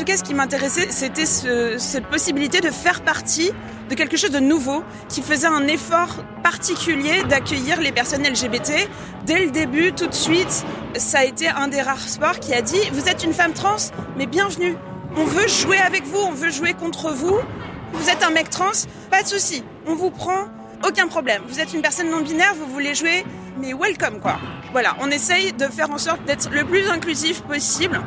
Tout 0.00 0.06
cas, 0.06 0.16
ce 0.16 0.24
qui 0.24 0.32
m'intéressait, 0.32 0.90
c'était 0.90 1.26
cette 1.26 2.06
possibilité 2.06 2.62
de 2.62 2.70
faire 2.70 3.02
partie 3.02 3.50
de 3.90 3.94
quelque 3.94 4.16
chose 4.16 4.30
de 4.30 4.38
nouveau 4.38 4.82
qui 5.10 5.20
faisait 5.20 5.46
un 5.46 5.66
effort 5.66 6.24
particulier 6.42 7.22
d'accueillir 7.28 7.82
les 7.82 7.92
personnes 7.92 8.22
LGBT. 8.22 8.88
Dès 9.26 9.44
le 9.44 9.50
début, 9.50 9.92
tout 9.92 10.06
de 10.06 10.14
suite, 10.14 10.64
ça 10.96 11.18
a 11.18 11.24
été 11.24 11.48
un 11.48 11.68
des 11.68 11.82
rares 11.82 12.08
sports 12.08 12.40
qui 12.40 12.54
a 12.54 12.62
dit 12.62 12.80
Vous 12.94 13.10
êtes 13.10 13.24
une 13.24 13.34
femme 13.34 13.52
trans, 13.52 13.76
mais 14.16 14.24
bienvenue. 14.24 14.74
On 15.16 15.24
veut 15.24 15.48
jouer 15.48 15.76
avec 15.76 16.04
vous, 16.04 16.20
on 16.20 16.32
veut 16.32 16.50
jouer 16.50 16.72
contre 16.72 17.12
vous. 17.12 17.36
Vous 17.92 18.08
êtes 18.08 18.22
un 18.22 18.30
mec 18.30 18.48
trans, 18.48 18.72
pas 19.10 19.22
de 19.22 19.28
souci. 19.28 19.62
On 19.86 19.96
vous 19.96 20.10
prend, 20.10 20.46
aucun 20.88 21.08
problème. 21.08 21.42
Vous 21.46 21.60
êtes 21.60 21.74
une 21.74 21.82
personne 21.82 22.08
non 22.08 22.22
binaire, 22.22 22.54
vous 22.54 22.72
voulez 22.72 22.94
jouer, 22.94 23.22
mais 23.60 23.74
welcome 23.74 24.18
quoi. 24.18 24.38
Voilà, 24.72 24.96
on 25.00 25.10
essaye 25.10 25.52
de 25.52 25.66
faire 25.66 25.90
en 25.90 25.98
sorte 25.98 26.24
d'être 26.24 26.48
le 26.50 26.64
plus 26.64 26.88
inclusif 26.88 27.42
possible 27.42 28.00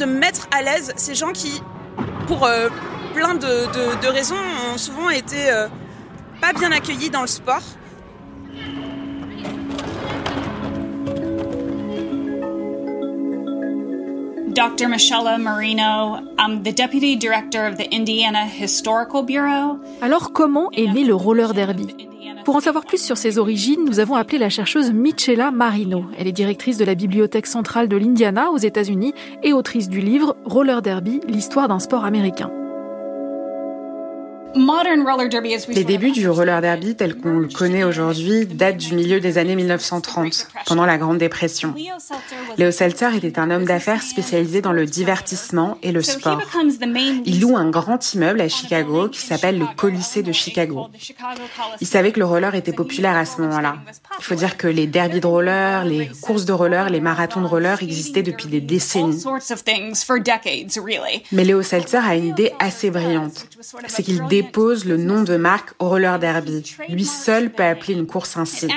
de 0.00 0.06
mettre 0.06 0.48
à 0.50 0.62
l'aise 0.62 0.92
ces 0.96 1.14
gens 1.14 1.32
qui, 1.32 1.62
pour 2.26 2.46
euh, 2.46 2.68
plein 3.14 3.34
de, 3.34 4.08
raisons, 4.08 4.34
ont 4.72 4.78
souvent 4.78 5.10
été 5.10 5.50
euh, 5.50 5.68
pas 6.40 6.52
bien 6.54 6.72
accueillis 6.72 7.10
dans 7.10 7.20
le 7.20 7.26
sport. 7.26 7.62
Dr. 14.48 14.88
Michelle 14.88 15.38
Marino, 15.38 16.18
I'm 16.38 16.62
the 16.62 16.72
deputy 16.72 17.16
director 17.16 17.66
of 17.66 17.76
the 17.76 17.86
Indiana 17.92 18.46
Historical 18.46 19.24
Bureau. 19.24 19.78
Alors 20.02 20.32
comment 20.32 20.70
est 20.72 20.88
né 20.88 21.04
le 21.04 21.14
roller 21.14 21.54
derby? 21.54 22.09
Pour 22.44 22.56
en 22.56 22.60
savoir 22.60 22.84
plus 22.84 23.02
sur 23.02 23.16
ses 23.16 23.38
origines, 23.38 23.84
nous 23.86 24.00
avons 24.00 24.14
appelé 24.14 24.38
la 24.38 24.48
chercheuse 24.48 24.92
Michela 24.92 25.50
Marino. 25.50 26.04
Elle 26.18 26.26
est 26.26 26.32
directrice 26.32 26.78
de 26.78 26.84
la 26.84 26.94
Bibliothèque 26.94 27.46
centrale 27.46 27.88
de 27.88 27.96
l'Indiana 27.96 28.50
aux 28.50 28.58
États-Unis 28.58 29.14
et 29.42 29.52
autrice 29.52 29.88
du 29.88 30.00
livre 30.00 30.36
Roller 30.44 30.82
Derby, 30.82 31.20
l'histoire 31.26 31.68
d'un 31.68 31.78
sport 31.78 32.04
américain. 32.04 32.50
Les 34.52 35.84
débuts 35.84 36.10
du 36.10 36.28
roller 36.28 36.60
derby 36.60 36.96
tel 36.96 37.16
qu'on 37.16 37.38
le 37.38 37.48
connaît 37.48 37.84
aujourd'hui 37.84 38.46
datent 38.46 38.78
du 38.78 38.94
milieu 38.94 39.20
des 39.20 39.38
années 39.38 39.54
1930, 39.54 40.48
pendant 40.66 40.86
la 40.86 40.98
Grande 40.98 41.18
Dépression. 41.18 41.74
Leo 42.58 42.70
Seltzer 42.72 43.14
était 43.14 43.38
un 43.38 43.50
homme 43.50 43.64
d'affaires 43.64 44.02
spécialisé 44.02 44.60
dans 44.60 44.72
le 44.72 44.86
divertissement 44.86 45.78
et 45.82 45.92
le 45.92 46.02
sport. 46.02 46.40
Il 47.24 47.40
loue 47.40 47.56
un 47.56 47.70
grand 47.70 48.12
immeuble 48.14 48.40
à 48.40 48.48
Chicago 48.48 49.08
qui 49.08 49.20
s'appelle 49.20 49.58
le 49.58 49.66
Colisée 49.76 50.22
de 50.22 50.32
Chicago. 50.32 50.88
Il 51.80 51.86
savait 51.86 52.10
que 52.10 52.18
le 52.18 52.26
roller 52.26 52.54
était 52.54 52.72
populaire 52.72 53.16
à 53.16 53.24
ce 53.24 53.40
moment-là. 53.42 53.76
Il 54.18 54.24
faut 54.24 54.34
dire 54.34 54.56
que 54.56 54.66
les 54.66 54.86
derbies 54.86 55.20
de 55.20 55.26
roller, 55.26 55.84
les 55.84 56.10
courses 56.22 56.44
de 56.44 56.52
roller, 56.52 56.90
les 56.90 57.00
marathons 57.00 57.42
de 57.42 57.46
roller 57.46 57.82
existaient 57.82 58.22
depuis 58.22 58.48
des 58.48 58.60
décennies. 58.60 59.22
Mais 61.32 61.44
Leo 61.44 61.62
Seltzer 61.62 61.98
a 61.98 62.16
une 62.16 62.26
idée 62.26 62.52
assez 62.58 62.90
brillante. 62.90 63.46
C'est 63.86 64.02
qu'il 64.02 64.24
dépose 64.42 64.84
le 64.84 64.96
nom 64.96 65.22
de 65.22 65.36
marque 65.36 65.70
au 65.78 65.88
roller 65.88 66.18
derby. 66.18 66.76
Lui 66.88 67.04
seul 67.04 67.50
peut 67.50 67.64
appeler 67.64 67.94
une 67.94 68.06
course 68.06 68.36
ainsi. 68.36 68.68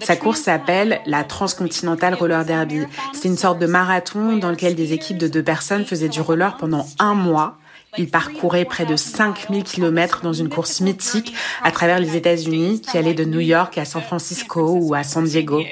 Sa 0.00 0.16
course 0.16 0.40
s'appelle 0.40 1.00
la 1.06 1.24
Transcontinental 1.24 2.14
Roller 2.14 2.44
Derby. 2.44 2.84
C'est 3.12 3.28
une 3.28 3.36
sorte 3.36 3.58
de 3.58 3.66
marathon 3.66 4.36
dans 4.36 4.50
lequel 4.50 4.74
des 4.74 4.92
équipes 4.92 5.18
de 5.18 5.28
deux 5.28 5.42
personnes 5.42 5.84
faisaient 5.84 6.08
du 6.08 6.20
roller 6.20 6.56
pendant 6.56 6.86
un 6.98 7.14
mois. 7.14 7.58
Il 7.98 8.10
parcourait 8.10 8.64
près 8.64 8.84
de 8.84 8.96
5000 8.96 9.64
km 9.64 10.20
dans 10.22 10.32
une 10.32 10.48
course 10.48 10.80
mythique 10.80 11.34
à 11.62 11.70
travers 11.70 11.98
les 11.98 12.16
États-Unis 12.16 12.82
qui 12.82 12.98
allait 12.98 13.14
de 13.14 13.24
New 13.24 13.40
York 13.40 13.78
à 13.78 13.84
San 13.84 14.02
Francisco 14.02 14.76
ou 14.80 14.94
à 14.94 15.02
San 15.02 15.24
Diego. 15.24 15.62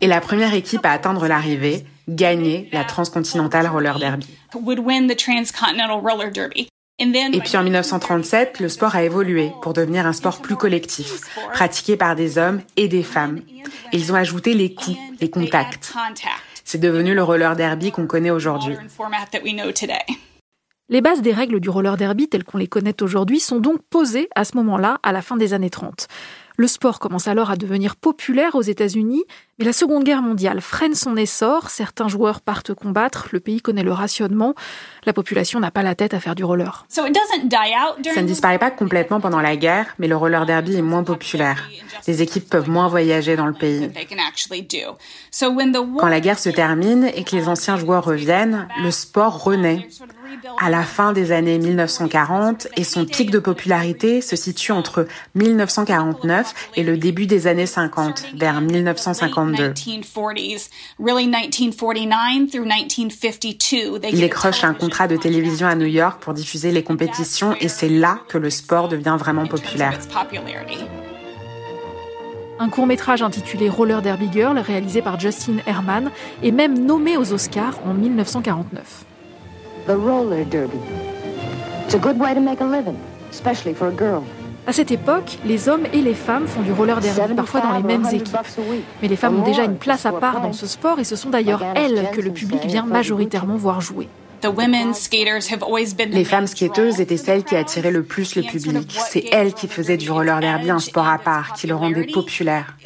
Et 0.00 0.06
la 0.06 0.20
première 0.20 0.54
équipe 0.54 0.84
à 0.84 0.90
atteindre 0.90 1.28
l'arrivée 1.28 1.84
gagnait 2.08 2.68
la 2.72 2.84
Transcontinental 2.84 3.66
Roller 3.68 3.98
Derby. 3.98 4.26
Et 7.32 7.40
puis 7.40 7.56
en 7.56 7.64
1937, 7.64 8.60
le 8.60 8.68
sport 8.68 8.94
a 8.94 9.02
évolué 9.02 9.52
pour 9.62 9.72
devenir 9.72 10.06
un 10.06 10.12
sport 10.12 10.40
plus 10.40 10.56
collectif, 10.56 11.20
pratiqué 11.52 11.96
par 11.96 12.14
des 12.14 12.38
hommes 12.38 12.60
et 12.76 12.88
des 12.88 13.02
femmes. 13.02 13.40
ils 13.92 14.12
ont 14.12 14.14
ajouté 14.14 14.54
les 14.54 14.74
coups, 14.74 14.96
les 15.20 15.30
contacts. 15.30 15.92
C'est 16.64 16.78
devenu 16.78 17.14
le 17.14 17.22
roller 17.22 17.56
derby 17.56 17.90
qu'on 17.90 18.06
connaît 18.06 18.30
aujourd'hui. 18.30 18.76
Les 20.88 21.00
bases 21.00 21.22
des 21.22 21.32
règles 21.32 21.60
du 21.60 21.70
roller 21.70 21.96
derby 21.96 22.28
telles 22.28 22.44
qu'on 22.44 22.58
les 22.58 22.66
connaît 22.66 23.02
aujourd'hui 23.02 23.40
sont 23.40 23.60
donc 23.60 23.80
posées 23.88 24.28
à 24.34 24.44
ce 24.44 24.56
moment-là, 24.56 24.98
à 25.02 25.12
la 25.12 25.22
fin 25.22 25.36
des 25.36 25.54
années 25.54 25.70
30. 25.70 26.06
Le 26.56 26.66
sport 26.66 26.98
commence 26.98 27.28
alors 27.28 27.50
à 27.50 27.56
devenir 27.56 27.96
populaire 27.96 28.54
aux 28.54 28.62
États-Unis, 28.62 29.24
mais 29.62 29.66
la 29.66 29.72
Seconde 29.72 30.02
Guerre 30.02 30.22
mondiale 30.22 30.60
freine 30.60 30.96
son 30.96 31.16
essor, 31.16 31.70
certains 31.70 32.08
joueurs 32.08 32.40
partent 32.40 32.74
combattre, 32.74 33.28
le 33.30 33.38
pays 33.38 33.60
connaît 33.60 33.84
le 33.84 33.92
rationnement, 33.92 34.56
la 35.06 35.12
population 35.12 35.60
n'a 35.60 35.70
pas 35.70 35.84
la 35.84 35.94
tête 35.94 36.14
à 36.14 36.18
faire 36.18 36.34
du 36.34 36.42
roller. 36.42 36.84
Ça 36.88 37.04
ne 37.04 38.26
disparaît 38.26 38.58
pas 38.58 38.72
complètement 38.72 39.20
pendant 39.20 39.40
la 39.40 39.54
guerre, 39.54 39.86
mais 40.00 40.08
le 40.08 40.16
roller 40.16 40.46
derby 40.46 40.74
est 40.74 40.82
moins 40.82 41.04
populaire. 41.04 41.70
Les 42.08 42.22
équipes 42.22 42.50
peuvent 42.50 42.68
moins 42.68 42.88
voyager 42.88 43.36
dans 43.36 43.46
le 43.46 43.52
pays. 43.52 43.88
Quand 45.98 46.08
la 46.08 46.20
guerre 46.20 46.40
se 46.40 46.48
termine 46.48 47.04
et 47.14 47.22
que 47.22 47.36
les 47.36 47.46
anciens 47.46 47.76
joueurs 47.76 48.04
reviennent, 48.04 48.66
le 48.82 48.90
sport 48.90 49.44
renaît 49.44 49.88
à 50.60 50.70
la 50.70 50.82
fin 50.82 51.12
des 51.12 51.30
années 51.30 51.58
1940 51.58 52.66
et 52.76 52.82
son 52.82 53.04
pic 53.04 53.30
de 53.30 53.38
popularité 53.38 54.22
se 54.22 54.34
situe 54.34 54.72
entre 54.72 55.06
1949 55.36 56.70
et 56.74 56.82
le 56.82 56.96
début 56.96 57.26
des 57.26 57.46
années 57.46 57.66
50, 57.66 58.24
vers 58.34 58.60
1952. 58.60 59.51
Il 64.12 64.20
décroche 64.20 64.64
un 64.64 64.74
contrat 64.74 65.08
de 65.08 65.16
télévision 65.16 65.66
à 65.66 65.74
New 65.74 65.86
York 65.86 66.20
pour 66.20 66.34
diffuser 66.34 66.70
les 66.70 66.82
compétitions 66.82 67.54
et 67.60 67.68
c'est 67.68 67.88
là 67.88 68.18
que 68.28 68.38
le 68.38 68.50
sport 68.50 68.88
devient 68.88 69.16
vraiment 69.18 69.46
populaire. 69.46 69.98
Un 72.58 72.68
court 72.68 72.86
métrage 72.86 73.22
intitulé 73.22 73.68
Roller 73.68 74.02
Derby 74.02 74.28
Girl, 74.32 74.58
réalisé 74.58 75.02
par 75.02 75.18
Justin 75.18 75.56
Herman, 75.66 76.10
est 76.42 76.52
même 76.52 76.84
nommé 76.84 77.16
aux 77.16 77.32
Oscars 77.32 77.78
en 77.84 77.94
1949 77.94 79.06
roller 79.88 80.44
derby. 80.46 80.78
À 84.64 84.72
cette 84.72 84.92
époque, 84.92 85.38
les 85.44 85.68
hommes 85.68 85.86
et 85.92 86.00
les 86.00 86.14
femmes 86.14 86.46
font 86.46 86.62
du 86.62 86.72
roller 86.72 87.00
derby, 87.00 87.34
parfois 87.34 87.60
dans 87.60 87.72
les 87.72 87.82
mêmes 87.82 88.06
équipes. 88.12 88.36
Mais 89.02 89.08
les 89.08 89.16
femmes 89.16 89.40
ont 89.40 89.44
déjà 89.44 89.64
une 89.64 89.76
place 89.76 90.06
à 90.06 90.12
part 90.12 90.40
dans 90.40 90.52
ce 90.52 90.66
sport 90.66 91.00
et 91.00 91.04
ce 91.04 91.16
sont 91.16 91.30
d'ailleurs 91.30 91.62
elles 91.74 92.10
que 92.12 92.20
le 92.20 92.30
public 92.30 92.64
vient 92.64 92.86
majoritairement 92.86 93.56
voir 93.56 93.80
jouer. 93.80 94.08
Les 96.10 96.24
femmes 96.24 96.46
skateuses 96.46 97.00
étaient 97.00 97.16
celles 97.16 97.44
qui 97.44 97.56
attiraient 97.56 97.90
le 97.90 98.02
plus 98.02 98.34
le 98.34 98.42
public. 98.42 98.98
C'est 99.08 99.24
elles 99.32 99.54
qui 99.54 99.68
faisaient 99.68 99.96
du 99.96 100.10
roller 100.10 100.40
derby 100.40 100.70
un 100.70 100.78
sport 100.78 101.08
à 101.08 101.18
part, 101.18 101.52
qui 101.54 101.66
le 101.66 101.74
rendait 101.74 102.04
populaire. 102.04 102.76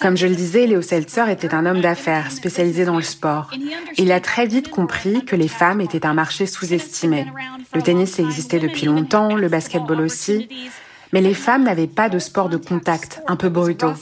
Comme 0.00 0.16
je 0.16 0.26
le 0.26 0.34
disais, 0.34 0.66
Leo 0.66 0.82
Seltzer 0.82 1.28
était 1.30 1.54
un 1.54 1.66
homme 1.66 1.80
d'affaires 1.80 2.30
spécialisé 2.30 2.84
dans 2.84 2.96
le 2.96 3.02
sport. 3.02 3.50
Il 3.96 4.12
a 4.12 4.20
très 4.20 4.46
vite 4.46 4.70
compris 4.70 5.24
que 5.24 5.36
les 5.36 5.48
femmes 5.48 5.80
étaient 5.80 6.06
un 6.06 6.14
marché 6.14 6.46
sous-estimé. 6.46 7.26
Le 7.74 7.82
tennis 7.82 8.18
existait 8.18 8.58
depuis 8.58 8.86
longtemps, 8.86 9.34
le 9.34 9.48
basketball 9.48 10.00
aussi. 10.00 10.48
Mais 11.12 11.20
les 11.20 11.34
femmes 11.34 11.64
n'avaient 11.64 11.86
pas 11.86 12.08
de 12.08 12.18
sport 12.18 12.48
de 12.48 12.56
contact, 12.56 13.20
un 13.26 13.36
peu 13.36 13.50
brutaux. 13.50 13.92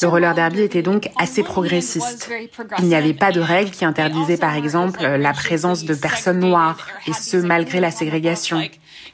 Le 0.00 0.06
roller 0.06 0.34
derby 0.34 0.60
était 0.60 0.82
donc 0.82 1.08
assez 1.18 1.42
progressiste. 1.42 2.30
Il 2.78 2.84
n'y 2.84 2.94
avait 2.94 3.14
pas 3.14 3.32
de 3.32 3.40
règles 3.40 3.70
qui 3.70 3.84
interdisaient 3.84 4.36
par 4.36 4.54
exemple 4.54 5.02
la 5.02 5.32
présence 5.32 5.84
de 5.84 5.94
personnes 5.94 6.40
noires, 6.40 6.86
et 7.06 7.12
ce 7.12 7.38
malgré 7.38 7.80
la 7.80 7.90
ségrégation. 7.90 8.60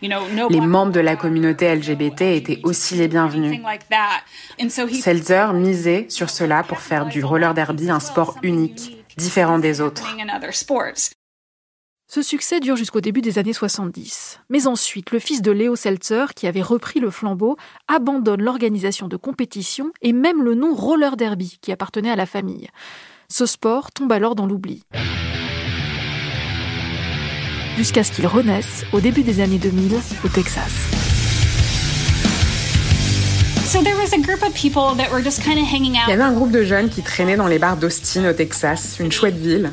Les 0.03 0.61
membres 0.61 0.93
de 0.93 1.01
la 1.01 1.17
communauté 1.17 1.75
LGBT 1.75 2.23
étaient 2.23 2.61
aussi 2.65 2.97
les 2.97 3.09
bienvenus. 3.09 3.61
Seltzer 5.01 5.53
misait 5.55 6.07
sur 6.09 6.31
cela 6.31 6.63
pour 6.63 6.79
faire 6.79 7.07
du 7.07 7.25
roller 7.25 7.55
derby 7.55 7.91
un 7.91 8.01
sport 8.01 8.37
unique, 8.43 9.05
différent 9.17 9.59
des 9.59 9.81
autres. 9.81 10.05
Ce 12.11 12.23
succès 12.23 12.59
dure 12.59 12.75
jusqu'au 12.75 13.03
début 13.03 13.21
des 13.21 13.39
années 13.39 13.53
70. 13.53 14.41
Mais 14.49 14.67
ensuite, 14.67 15.11
le 15.11 15.19
fils 15.19 15.43
de 15.43 15.51
Léo 15.51 15.77
Seltzer, 15.77 16.33
qui 16.35 16.47
avait 16.47 16.63
repris 16.63 17.01
le 17.01 17.11
flambeau, 17.11 17.59
abandonne 17.87 18.41
l'organisation 18.41 19.09
de 19.09 19.17
compétition 19.19 19.93
et 20.01 20.15
même 20.15 20.43
le 20.43 20.55
nom 20.55 20.75
roller 20.75 21.19
derby 21.19 21.59
qui 21.61 21.71
appartenait 21.71 22.11
à 22.11 22.17
la 22.17 22.25
famille. 22.25 22.69
Ce 23.29 23.45
sport 23.45 23.93
tombe 23.93 24.11
alors 24.11 24.35
dans 24.35 24.47
l'oubli. 24.47 24.85
Jusqu'à 27.77 28.03
ce 28.03 28.13
qu'il 28.13 28.27
renaisse 28.27 28.87
au 28.95 29.01
début 29.01 29.23
des 29.23 29.41
années 29.41 29.59
2000 29.59 29.93
au 30.25 30.29
Texas. 30.29 31.18
Il 36.07 36.11
y 36.11 36.13
avait 36.15 36.23
un 36.23 36.33
groupe 36.33 36.51
de 36.51 36.63
jeunes 36.65 36.89
qui 36.89 37.03
traînaient 37.03 37.37
dans 37.37 37.47
les 37.47 37.59
bars 37.59 37.77
d'Austin 37.77 38.31
au 38.31 38.33
Texas, 38.33 38.97
une 38.99 39.13
chouette 39.13 39.37
ville. 39.37 39.73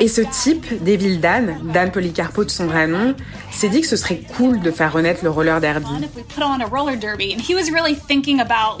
Et 0.00 0.08
ce 0.08 0.22
type, 0.22 0.82
Devil 0.82 1.18
Dan, 1.18 1.60
Dan 1.72 1.92
Policarpo 1.92 2.44
de 2.44 2.50
son 2.50 2.66
vrai 2.66 2.88
nom, 2.88 3.14
s'est 3.52 3.68
dit 3.68 3.80
que 3.80 3.86
ce 3.86 3.94
serait 3.94 4.20
cool 4.36 4.58
de 4.58 4.72
faire 4.72 4.92
renaître 4.92 5.22
le 5.22 5.30
roller 5.30 5.60
derby. 5.60 5.86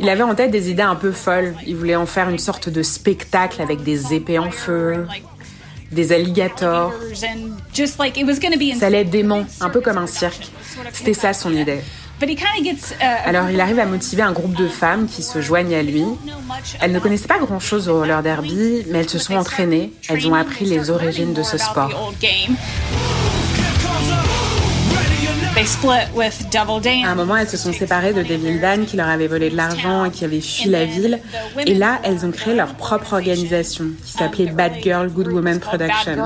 Il 0.00 0.08
avait 0.08 0.22
en 0.24 0.34
tête 0.34 0.50
des 0.50 0.70
idées 0.70 0.82
un 0.82 0.96
peu 0.96 1.12
folles. 1.12 1.54
Il 1.64 1.76
voulait 1.76 1.94
en 1.94 2.06
faire 2.06 2.28
une 2.30 2.38
sorte 2.38 2.68
de 2.68 2.82
spectacle 2.82 3.62
avec 3.62 3.84
des 3.84 4.12
épées 4.12 4.40
en 4.40 4.50
feu, 4.50 5.06
des 5.92 6.10
alligators. 6.12 6.92
Ça 8.80 8.86
allait 8.86 9.02
être 9.02 9.10
dément, 9.10 9.44
un 9.60 9.70
peu 9.70 9.80
comme 9.80 9.98
un 9.98 10.08
cirque. 10.08 10.50
C'était 10.92 11.14
ça 11.14 11.32
son 11.32 11.54
idée. 11.54 11.78
Uh, 12.22 13.04
Alors 13.24 13.48
il 13.50 13.60
arrive 13.60 13.78
à 13.78 13.86
motiver 13.86 14.22
un 14.22 14.32
groupe 14.32 14.54
de 14.54 14.68
femmes 14.68 15.06
qui 15.08 15.22
se 15.22 15.40
joignent 15.40 15.74
à 15.74 15.82
lui. 15.82 16.04
Elles 16.80 16.92
ne 16.92 16.98
connaissaient 16.98 17.28
pas 17.28 17.38
grand-chose 17.38 17.88
au 17.88 17.98
roller 17.98 18.22
derby, 18.22 18.84
mais 18.88 18.98
elles 19.00 19.08
se 19.08 19.18
sont 19.18 19.34
entraînées. 19.36 19.92
Elles 20.08 20.28
ont 20.28 20.34
appris 20.34 20.66
les 20.66 20.90
origines 20.90 21.32
de 21.32 21.42
ce 21.42 21.56
sport. 21.56 22.12
À 27.04 27.10
un 27.10 27.14
moment, 27.14 27.36
elles 27.36 27.48
se 27.48 27.56
sont 27.56 27.72
séparées 27.72 28.12
de 28.12 28.22
Devil 28.22 28.60
Dan 28.60 28.86
qui 28.86 28.96
leur 28.96 29.08
avait 29.08 29.26
volé 29.26 29.50
de 29.50 29.56
l'argent 29.56 30.04
et 30.04 30.10
qui 30.10 30.24
avait 30.24 30.40
fui 30.40 30.70
la 30.70 30.84
ville. 30.84 31.20
Et 31.66 31.74
là, 31.74 32.00
elles 32.02 32.24
ont 32.24 32.30
créé 32.30 32.54
leur 32.54 32.74
propre 32.74 33.14
organisation 33.14 33.86
qui 34.04 34.12
s'appelait 34.12 34.46
Bad 34.46 34.74
Girl 34.82 35.10
Good 35.10 35.28
Woman 35.28 35.58
Production. 35.58 36.16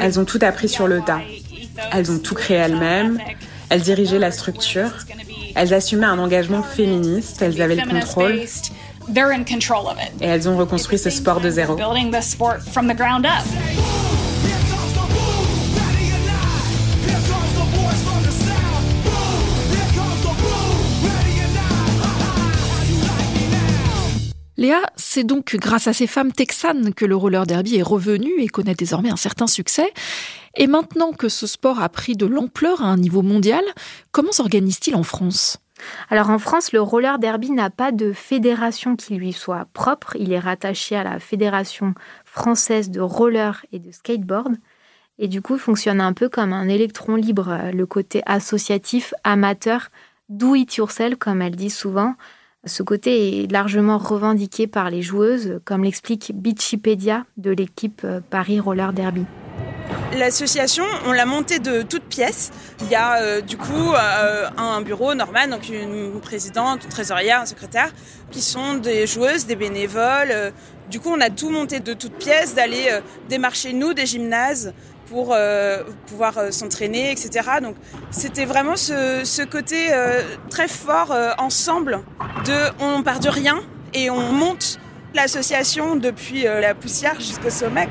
Elles 0.00 0.20
ont 0.20 0.24
tout 0.24 0.38
appris 0.42 0.68
sur 0.68 0.86
le 0.86 1.00
tas. 1.00 1.20
Elles 1.92 2.10
ont 2.10 2.18
tout 2.18 2.34
créé 2.34 2.56
elles-mêmes. 2.56 3.18
Elles 3.68 3.82
dirigeaient 3.82 4.18
la 4.18 4.30
structure. 4.30 4.90
Elles 5.54 5.74
assumaient 5.74 6.06
un 6.06 6.18
engagement 6.18 6.62
féministe. 6.62 7.42
Elles 7.42 7.60
avaient 7.60 7.76
le 7.76 7.88
contrôle. 7.88 8.40
Et 10.20 10.26
elles 10.26 10.48
ont 10.48 10.56
reconstruit 10.56 10.98
ce 10.98 11.10
sport 11.10 11.40
de 11.40 11.50
zéro. 11.50 11.76
Léa, 24.56 24.80
c'est 24.96 25.24
donc 25.24 25.54
grâce 25.56 25.86
à 25.86 25.92
ces 25.92 26.06
femmes 26.06 26.32
texanes 26.32 26.94
que 26.94 27.04
le 27.04 27.14
roller 27.14 27.46
derby 27.46 27.76
est 27.76 27.82
revenu 27.82 28.30
et 28.38 28.48
connaît 28.48 28.74
désormais 28.74 29.10
un 29.10 29.16
certain 29.16 29.46
succès. 29.46 29.92
Et 30.56 30.66
maintenant 30.66 31.12
que 31.12 31.28
ce 31.28 31.46
sport 31.46 31.82
a 31.82 31.88
pris 31.90 32.16
de 32.16 32.24
l'ampleur 32.24 32.82
à 32.82 32.86
un 32.86 32.96
niveau 32.96 33.20
mondial, 33.20 33.62
comment 34.12 34.32
s'organise-t-il 34.32 34.96
en 34.96 35.02
France? 35.02 35.58
Alors 36.08 36.30
en 36.30 36.38
France, 36.38 36.72
le 36.72 36.80
roller 36.80 37.18
derby 37.18 37.50
n'a 37.50 37.68
pas 37.68 37.92
de 37.92 38.12
fédération 38.14 38.96
qui 38.96 39.16
lui 39.16 39.34
soit 39.34 39.66
propre. 39.74 40.16
Il 40.18 40.32
est 40.32 40.38
rattaché 40.38 40.96
à 40.96 41.04
la 41.04 41.18
Fédération 41.18 41.94
française 42.24 42.90
de 42.90 43.00
roller 43.00 43.64
et 43.72 43.78
de 43.78 43.92
skateboard. 43.92 44.56
Et 45.18 45.28
du 45.28 45.42
coup, 45.42 45.58
fonctionne 45.58 46.00
un 46.00 46.14
peu 46.14 46.30
comme 46.30 46.54
un 46.54 46.68
électron 46.68 47.16
libre, 47.16 47.58
le 47.72 47.86
côté 47.86 48.22
associatif, 48.24 49.12
amateur, 49.24 49.88
do 50.30 50.54
it 50.54 50.76
yourself, 50.76 51.16
comme 51.16 51.42
elle 51.42 51.56
dit 51.56 51.70
souvent. 51.70 52.14
Ce 52.66 52.82
côté 52.82 53.44
est 53.44 53.52
largement 53.52 53.96
revendiqué 53.96 54.66
par 54.66 54.90
les 54.90 55.00
joueuses, 55.00 55.60
comme 55.64 55.84
l'explique 55.84 56.32
Beachipedia 56.34 57.24
de 57.36 57.52
l'équipe 57.52 58.02
euh, 58.04 58.20
Paris 58.28 58.58
Roller 58.58 58.92
Derby. 58.92 59.24
L'association, 60.18 60.84
on 61.06 61.12
l'a 61.12 61.26
montée 61.26 61.60
de 61.60 61.82
toutes 61.82 62.02
pièces. 62.02 62.50
Il 62.80 62.88
y 62.88 62.96
a 62.96 63.22
euh, 63.22 63.40
du 63.40 63.56
coup 63.56 63.92
euh, 63.94 64.48
un 64.56 64.80
bureau, 64.80 65.14
Norman, 65.14 65.46
donc 65.48 65.68
une 65.68 66.20
présidente, 66.20 66.82
une 66.82 66.90
trésorière, 66.90 67.42
un 67.42 67.46
secrétaire, 67.46 67.92
qui 68.32 68.42
sont 68.42 68.74
des 68.74 69.06
joueuses, 69.06 69.46
des 69.46 69.56
bénévoles. 69.56 70.52
Du 70.90 70.98
coup, 70.98 71.10
on 71.10 71.20
a 71.20 71.30
tout 71.30 71.50
monté 71.50 71.78
de 71.78 71.92
toutes 71.92 72.14
pièces, 72.14 72.56
d'aller 72.56 72.88
démarcher 73.28 73.72
nous 73.74 73.94
des 73.94 74.06
gymnases 74.06 74.72
pour 75.08 75.32
euh, 75.32 75.82
pouvoir 76.06 76.38
euh, 76.38 76.50
s'entraîner, 76.50 77.10
etc. 77.10 77.48
Donc 77.62 77.76
c'était 78.10 78.44
vraiment 78.44 78.76
ce, 78.76 79.44
côté 79.44 79.92
euh, 79.92 80.22
très 80.50 80.68
fort 80.68 81.14
ensemble 81.38 82.00
on 82.80 83.02
part 83.02 83.20
de 83.20 83.28
rien 83.28 83.60
et 83.94 84.10
on 84.10 84.32
monte 84.32 84.78
l'association 85.14 85.96
depuis 85.96 86.42
la 86.42 86.74
poussière 86.74 87.18
jusqu'au 87.20 87.50
sommet. 87.50 87.88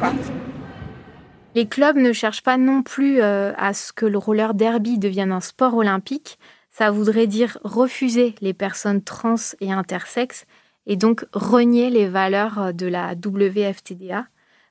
Les 1.55 1.67
clubs 1.67 1.97
ne 1.97 2.13
cherchent 2.13 2.43
pas 2.43 2.57
non 2.57 2.83
plus 2.83 3.21
à 3.21 3.73
ce 3.73 3.91
que 3.91 4.05
le 4.05 4.17
roller 4.17 4.53
derby 4.53 4.97
devienne 4.97 5.31
un 5.31 5.41
sport 5.41 5.75
olympique. 5.75 6.37
Ça 6.71 6.91
voudrait 6.91 7.27
dire 7.27 7.57
refuser 7.63 8.35
les 8.41 8.53
personnes 8.53 9.01
trans 9.01 9.35
et 9.59 9.71
intersexes 9.71 10.45
et 10.87 10.95
donc 10.95 11.25
renier 11.33 11.89
les 11.89 12.07
valeurs 12.07 12.73
de 12.73 12.87
la 12.87 13.13
WFTDA 13.13 14.25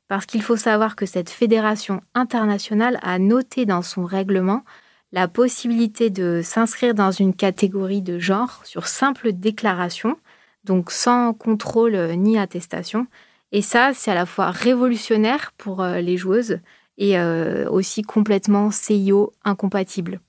parce 0.09 0.27
qu'il 0.27 0.43
faut 0.43 0.57
savoir 0.57 0.97
que 0.97 1.07
cette 1.07 1.31
fédération 1.31 2.01
internationale 2.15 2.99
a 3.03 3.19
noté 3.19 3.67
dans 3.67 3.83
son 3.83 4.05
règlement 4.05 4.65
la 5.13 5.29
possibilité 5.29 6.11
de 6.11 6.41
s'inscrire 6.43 6.95
dans 6.95 7.13
une 7.13 7.35
catégorie 7.35 8.03
de 8.03 8.19
genre 8.19 8.61
sur 8.65 8.89
simple 8.89 9.33
déclaration, 9.33 10.19
donc 10.65 10.91
sans 10.91 11.33
contrôle 11.33 11.97
ni 12.17 12.39
attestation. 12.39 13.07
Et 13.53 13.63
ça, 13.63 13.93
c'est 13.95 14.11
à 14.11 14.15
la 14.15 14.27
fois 14.27 14.51
révolutionnaire 14.51 15.53
pour 15.57 15.83
euh, 15.83 16.01
les 16.01 16.17
joueuses 16.17 16.59
et 16.99 17.17
euh, 17.19 17.71
aussi 17.71 18.03
complètement 18.03 18.73
CIO 18.73 19.33
incompatible. 19.45 20.21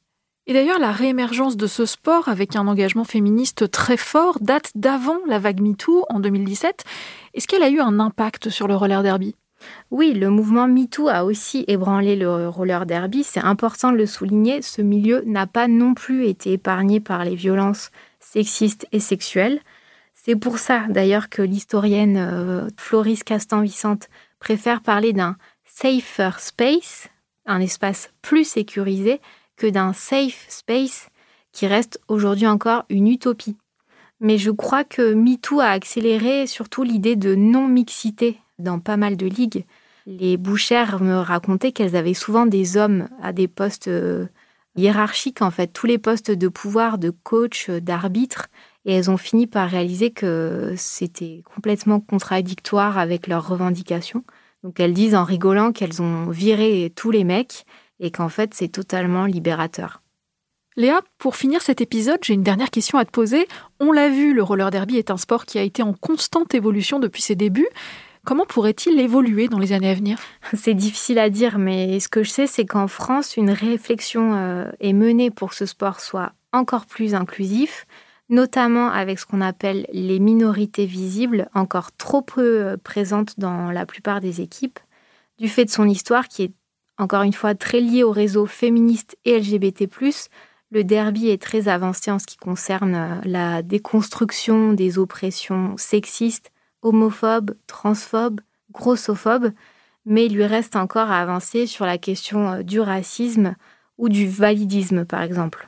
Et 0.47 0.53
d'ailleurs, 0.53 0.77
la 0.77 0.91
réémergence 0.91 1.57
de 1.57 1.65
ce 1.65 1.87
sport 1.87 2.29
avec 2.29 2.55
un 2.55 2.67
engagement 2.67 3.03
féministe 3.03 3.71
très 3.71 3.97
fort 3.97 4.39
date 4.39 4.71
d'avant 4.75 5.17
la 5.27 5.39
vague 5.39 5.59
MeToo 5.59 6.05
en 6.09 6.19
2017. 6.19 6.83
Est-ce 7.33 7.47
qu'elle 7.47 7.63
a 7.63 7.69
eu 7.69 7.79
un 7.79 7.99
impact 7.99 8.49
sur 8.49 8.67
le 8.67 8.75
roller 8.75 9.01
derby? 9.01 9.35
Oui, 9.91 10.13
le 10.13 10.29
mouvement 10.29 10.67
MeToo 10.67 11.07
a 11.07 11.23
aussi 11.23 11.63
ébranlé 11.67 12.15
le 12.15 12.49
roller 12.49 12.85
derby. 12.85 13.23
C'est 13.23 13.39
important 13.39 13.91
de 13.91 13.97
le 13.97 14.05
souligner. 14.05 14.61
Ce 14.61 14.81
milieu 14.81 15.23
n'a 15.25 15.47
pas 15.47 15.67
non 15.67 15.93
plus 15.93 16.25
été 16.25 16.53
épargné 16.53 16.99
par 16.99 17.23
les 17.23 17.35
violences 17.35 17.91
sexistes 18.19 18.87
et 18.91 18.99
sexuelles. 18.99 19.61
C'est 20.13 20.35
pour 20.35 20.57
ça 20.57 20.85
d'ailleurs 20.89 21.29
que 21.29 21.41
l'historienne 21.41 22.17
euh, 22.17 22.67
Floris 22.77 23.23
Castan-Vicente 23.23 24.09
préfère 24.39 24.81
parler 24.81 25.13
d'un 25.13 25.37
safer 25.65 26.39
space, 26.39 27.09
un 27.45 27.59
espace 27.59 28.11
plus 28.21 28.45
sécurisé, 28.45 29.21
que 29.55 29.67
d'un 29.67 29.93
safe 29.93 30.45
space 30.49 31.09
qui 31.51 31.67
reste 31.67 32.01
aujourd'hui 32.07 32.47
encore 32.47 32.85
une 32.89 33.07
utopie. 33.07 33.55
Mais 34.19 34.37
je 34.37 34.51
crois 34.51 34.83
que 34.83 35.13
MeToo 35.13 35.59
a 35.59 35.67
accéléré 35.67 36.47
surtout 36.47 36.83
l'idée 36.83 37.15
de 37.15 37.35
non-mixité 37.35 38.39
dans 38.59 38.79
pas 38.79 38.97
mal 38.97 39.17
de 39.17 39.25
ligues. 39.25 39.65
Les 40.05 40.37
bouchères 40.37 41.01
me 41.01 41.15
racontaient 41.15 41.71
qu'elles 41.71 41.95
avaient 41.95 42.13
souvent 42.13 42.45
des 42.45 42.77
hommes 42.77 43.09
à 43.21 43.33
des 43.33 43.47
postes 43.47 43.87
euh, 43.87 44.27
hiérarchiques, 44.75 45.41
en 45.41 45.51
fait, 45.51 45.67
tous 45.67 45.87
les 45.87 45.97
postes 45.97 46.31
de 46.31 46.47
pouvoir, 46.47 46.97
de 46.97 47.09
coach, 47.09 47.69
d'arbitre, 47.69 48.47
et 48.85 48.93
elles 48.93 49.09
ont 49.09 49.17
fini 49.17 49.47
par 49.47 49.69
réaliser 49.69 50.11
que 50.11 50.73
c'était 50.77 51.41
complètement 51.55 51.99
contradictoire 51.99 52.97
avec 52.97 53.27
leurs 53.27 53.47
revendications. 53.47 54.23
Donc 54.63 54.79
elles 54.79 54.93
disent 54.93 55.15
en 55.15 55.23
rigolant 55.23 55.71
qu'elles 55.71 56.01
ont 56.01 56.29
viré 56.29 56.91
tous 56.95 57.11
les 57.11 57.23
mecs 57.23 57.65
et 57.99 58.11
qu'en 58.11 58.29
fait 58.29 58.53
c'est 58.53 58.67
totalement 58.67 59.25
libérateur. 59.25 60.01
Léa, 60.77 61.01
pour 61.19 61.35
finir 61.35 61.61
cet 61.61 61.79
épisode, 61.81 62.19
j'ai 62.21 62.33
une 62.33 62.43
dernière 62.43 62.69
question 62.69 62.97
à 62.97 63.05
te 63.05 63.11
poser. 63.11 63.47
On 63.79 63.91
l'a 63.91 64.09
vu, 64.09 64.33
le 64.33 64.43
roller 64.43 64.71
derby 64.71 64.97
est 64.97 65.09
un 65.09 65.17
sport 65.17 65.45
qui 65.45 65.57
a 65.57 65.61
été 65.61 65.81
en 65.81 65.93
constante 65.93 66.53
évolution 66.53 66.99
depuis 66.99 67.21
ses 67.21 67.35
débuts. 67.35 67.69
Comment 68.25 68.47
pourrait-il 68.47 68.99
évoluer 68.99 69.47
dans 69.47 69.59
les 69.59 69.71
années 69.71 69.91
à 69.91 69.93
venir? 69.93 70.17
C'est 70.53 70.73
difficile 70.73 71.19
à 71.19 71.29
dire, 71.29 71.59
mais 71.59 71.99
ce 71.99 72.07
que 72.07 72.23
je 72.23 72.29
sais, 72.31 72.47
c'est 72.47 72.65
qu'en 72.65 72.87
France, 72.87 73.37
une 73.37 73.51
réflexion 73.51 74.33
euh, 74.33 74.71
est 74.79 74.93
menée 74.93 75.29
pour 75.29 75.49
que 75.49 75.55
ce 75.55 75.67
sport 75.67 75.99
soit 75.99 76.33
encore 76.51 76.87
plus 76.87 77.13
inclusif, 77.13 77.85
notamment 78.29 78.89
avec 78.89 79.19
ce 79.19 79.27
qu'on 79.27 79.41
appelle 79.41 79.85
les 79.93 80.19
minorités 80.19 80.87
visibles, 80.87 81.49
encore 81.53 81.91
trop 81.91 82.23
peu 82.23 82.63
euh, 82.63 82.77
présentes 82.77 83.39
dans 83.39 83.69
la 83.69 83.85
plupart 83.85 84.21
des 84.21 84.41
équipes, 84.41 84.79
du 85.37 85.47
fait 85.47 85.65
de 85.65 85.69
son 85.69 85.87
histoire 85.87 86.27
qui 86.27 86.43
est 86.43 86.51
encore 86.97 87.21
une 87.21 87.33
fois 87.33 87.53
très 87.53 87.79
liée 87.79 88.03
au 88.03 88.11
réseau 88.11 88.47
féministe 88.47 89.17
et 89.25 89.37
LGBT. 89.37 89.87
Le 90.71 90.83
derby 90.83 91.29
est 91.29 91.41
très 91.41 91.67
avancé 91.67 92.09
en 92.09 92.17
ce 92.17 92.25
qui 92.25 92.37
concerne 92.37 92.95
euh, 92.95 93.21
la 93.23 93.61
déconstruction 93.61 94.73
des 94.73 94.97
oppressions 94.97 95.75
sexistes 95.77 96.51
homophobe, 96.85 97.55
transphobe, 97.67 98.41
grossophobe, 98.71 99.51
mais 100.05 100.27
il 100.27 100.35
lui 100.35 100.45
reste 100.45 100.75
encore 100.75 101.11
à 101.11 101.19
avancer 101.19 101.65
sur 101.65 101.85
la 101.85 101.97
question 101.97 102.51
euh, 102.51 102.63
du 102.63 102.79
racisme 102.79 103.55
ou 103.97 104.07
du 104.07 104.27
validisme, 104.27 105.03
par 105.03 105.23
exemple. 105.23 105.67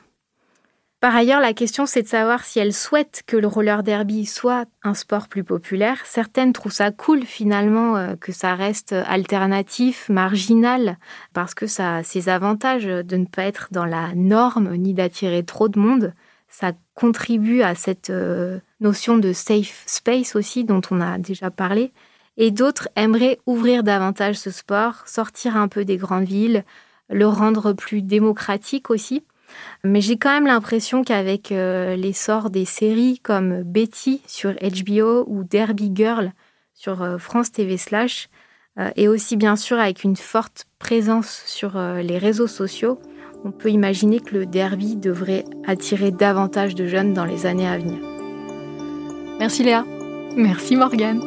Par 1.00 1.14
ailleurs, 1.14 1.40
la 1.40 1.52
question 1.52 1.86
c'est 1.86 2.02
de 2.02 2.08
savoir 2.08 2.44
si 2.44 2.58
elle 2.58 2.72
souhaite 2.72 3.22
que 3.26 3.36
le 3.36 3.46
roller 3.46 3.84
derby 3.84 4.26
soit 4.26 4.66
un 4.82 4.94
sport 4.94 5.28
plus 5.28 5.44
populaire. 5.44 5.98
Certaines 6.04 6.52
trouvent 6.52 6.72
ça 6.72 6.90
cool 6.90 7.22
finalement 7.24 7.96
euh, 7.96 8.16
que 8.16 8.32
ça 8.32 8.54
reste 8.54 8.92
alternatif, 8.92 10.08
marginal, 10.08 10.98
parce 11.34 11.54
que 11.54 11.66
ça 11.66 11.96
a 11.96 12.02
ses 12.02 12.28
avantages 12.28 12.86
de 12.86 13.16
ne 13.16 13.26
pas 13.26 13.44
être 13.44 13.68
dans 13.70 13.84
la 13.84 14.14
norme 14.14 14.74
ni 14.76 14.94
d'attirer 14.94 15.44
trop 15.44 15.68
de 15.68 15.78
monde. 15.78 16.14
Ça 16.48 16.72
contribue 16.94 17.62
à 17.62 17.74
cette 17.74 18.10
euh, 18.10 18.58
notion 18.80 19.18
de 19.18 19.32
safe 19.32 19.82
space 19.86 20.36
aussi 20.36 20.64
dont 20.64 20.80
on 20.90 21.00
a 21.00 21.18
déjà 21.18 21.50
parlé. 21.50 21.92
Et 22.36 22.50
d'autres 22.50 22.88
aimeraient 22.94 23.40
ouvrir 23.46 23.82
davantage 23.82 24.36
ce 24.36 24.50
sport, 24.50 25.02
sortir 25.06 25.56
un 25.56 25.68
peu 25.68 25.84
des 25.84 25.96
grandes 25.96 26.28
villes, 26.28 26.64
le 27.10 27.26
rendre 27.26 27.72
plus 27.72 28.02
démocratique 28.02 28.90
aussi. 28.90 29.24
Mais 29.82 30.00
j'ai 30.00 30.18
quand 30.18 30.30
même 30.30 30.46
l'impression 30.46 31.02
qu'avec 31.02 31.50
euh, 31.50 31.96
l'essor 31.96 32.50
des 32.50 32.64
séries 32.64 33.18
comme 33.18 33.62
Betty 33.62 34.20
sur 34.26 34.52
HBO 34.52 35.24
ou 35.26 35.42
Derby 35.42 35.90
Girl 35.94 36.32
sur 36.74 37.02
euh, 37.02 37.18
France 37.18 37.50
TV 37.50 37.76
Slash, 37.76 38.28
et 38.94 39.08
aussi 39.08 39.36
bien 39.36 39.56
sûr 39.56 39.80
avec 39.80 40.04
une 40.04 40.14
forte 40.14 40.66
présence 40.78 41.42
sur 41.46 41.76
les 41.76 42.16
réseaux 42.16 42.46
sociaux, 42.46 43.00
on 43.44 43.50
peut 43.50 43.70
imaginer 43.70 44.20
que 44.20 44.34
le 44.34 44.46
derby 44.46 44.96
devrait 44.96 45.44
attirer 45.66 46.10
davantage 46.10 46.74
de 46.74 46.86
jeunes 46.86 47.12
dans 47.12 47.24
les 47.24 47.46
années 47.46 47.68
à 47.68 47.78
venir. 47.78 48.17
Merci 49.38 49.62
Léa. 49.62 49.84
Merci 50.36 50.76
Morgane. 50.76 51.20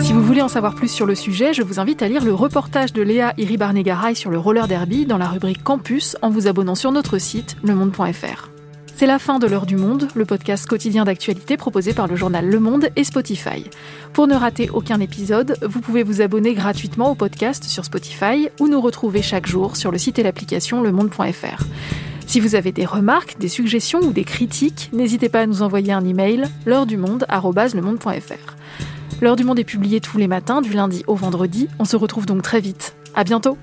Si 0.00 0.12
vous 0.12 0.22
voulez 0.22 0.42
en 0.42 0.48
savoir 0.48 0.74
plus 0.74 0.88
sur 0.88 1.06
le 1.06 1.14
sujet, 1.14 1.52
je 1.52 1.62
vous 1.62 1.80
invite 1.80 2.02
à 2.02 2.08
lire 2.08 2.24
le 2.24 2.34
reportage 2.34 2.92
de 2.92 3.02
Léa 3.02 3.34
Iribarnegaray 3.38 4.14
sur 4.14 4.30
le 4.30 4.38
roller 4.38 4.68
derby 4.68 5.06
dans 5.06 5.18
la 5.18 5.28
rubrique 5.28 5.62
Campus 5.62 6.16
en 6.22 6.30
vous 6.30 6.46
abonnant 6.46 6.74
sur 6.74 6.92
notre 6.92 7.18
site 7.18 7.56
lemonde.fr. 7.62 8.53
C'est 8.96 9.06
la 9.06 9.18
fin 9.18 9.40
de 9.40 9.48
l'heure 9.48 9.66
du 9.66 9.76
monde, 9.76 10.06
le 10.14 10.24
podcast 10.24 10.66
quotidien 10.66 11.04
d'actualité 11.04 11.56
proposé 11.56 11.94
par 11.94 12.06
le 12.06 12.14
journal 12.14 12.48
Le 12.48 12.60
Monde 12.60 12.90
et 12.94 13.02
Spotify. 13.02 13.64
Pour 14.12 14.28
ne 14.28 14.36
rater 14.36 14.70
aucun 14.70 15.00
épisode, 15.00 15.58
vous 15.62 15.80
pouvez 15.80 16.04
vous 16.04 16.22
abonner 16.22 16.54
gratuitement 16.54 17.10
au 17.10 17.16
podcast 17.16 17.64
sur 17.64 17.84
Spotify 17.84 18.48
ou 18.60 18.68
nous 18.68 18.80
retrouver 18.80 19.20
chaque 19.20 19.46
jour 19.46 19.76
sur 19.76 19.90
le 19.90 19.98
site 19.98 20.20
et 20.20 20.22
l'application 20.22 20.80
lemonde.fr. 20.80 21.64
Si 22.28 22.38
vous 22.38 22.54
avez 22.54 22.70
des 22.70 22.84
remarques, 22.84 23.36
des 23.38 23.48
suggestions 23.48 23.98
ou 23.98 24.12
des 24.12 24.24
critiques, 24.24 24.90
n'hésitez 24.92 25.28
pas 25.28 25.40
à 25.40 25.46
nous 25.46 25.62
envoyer 25.62 25.92
un 25.92 26.04
email 26.04 26.44
l'heure 26.64 26.86
du 26.86 26.96
monde 26.96 27.26
L'heure 29.20 29.36
du 29.36 29.42
monde 29.42 29.58
est 29.58 29.64
publiée 29.64 30.00
tous 30.00 30.18
les 30.18 30.28
matins 30.28 30.62
du 30.62 30.72
lundi 30.72 31.02
au 31.08 31.16
vendredi. 31.16 31.68
On 31.80 31.84
se 31.84 31.96
retrouve 31.96 32.26
donc 32.26 32.42
très 32.42 32.60
vite. 32.60 32.94
À 33.16 33.24
bientôt. 33.24 33.58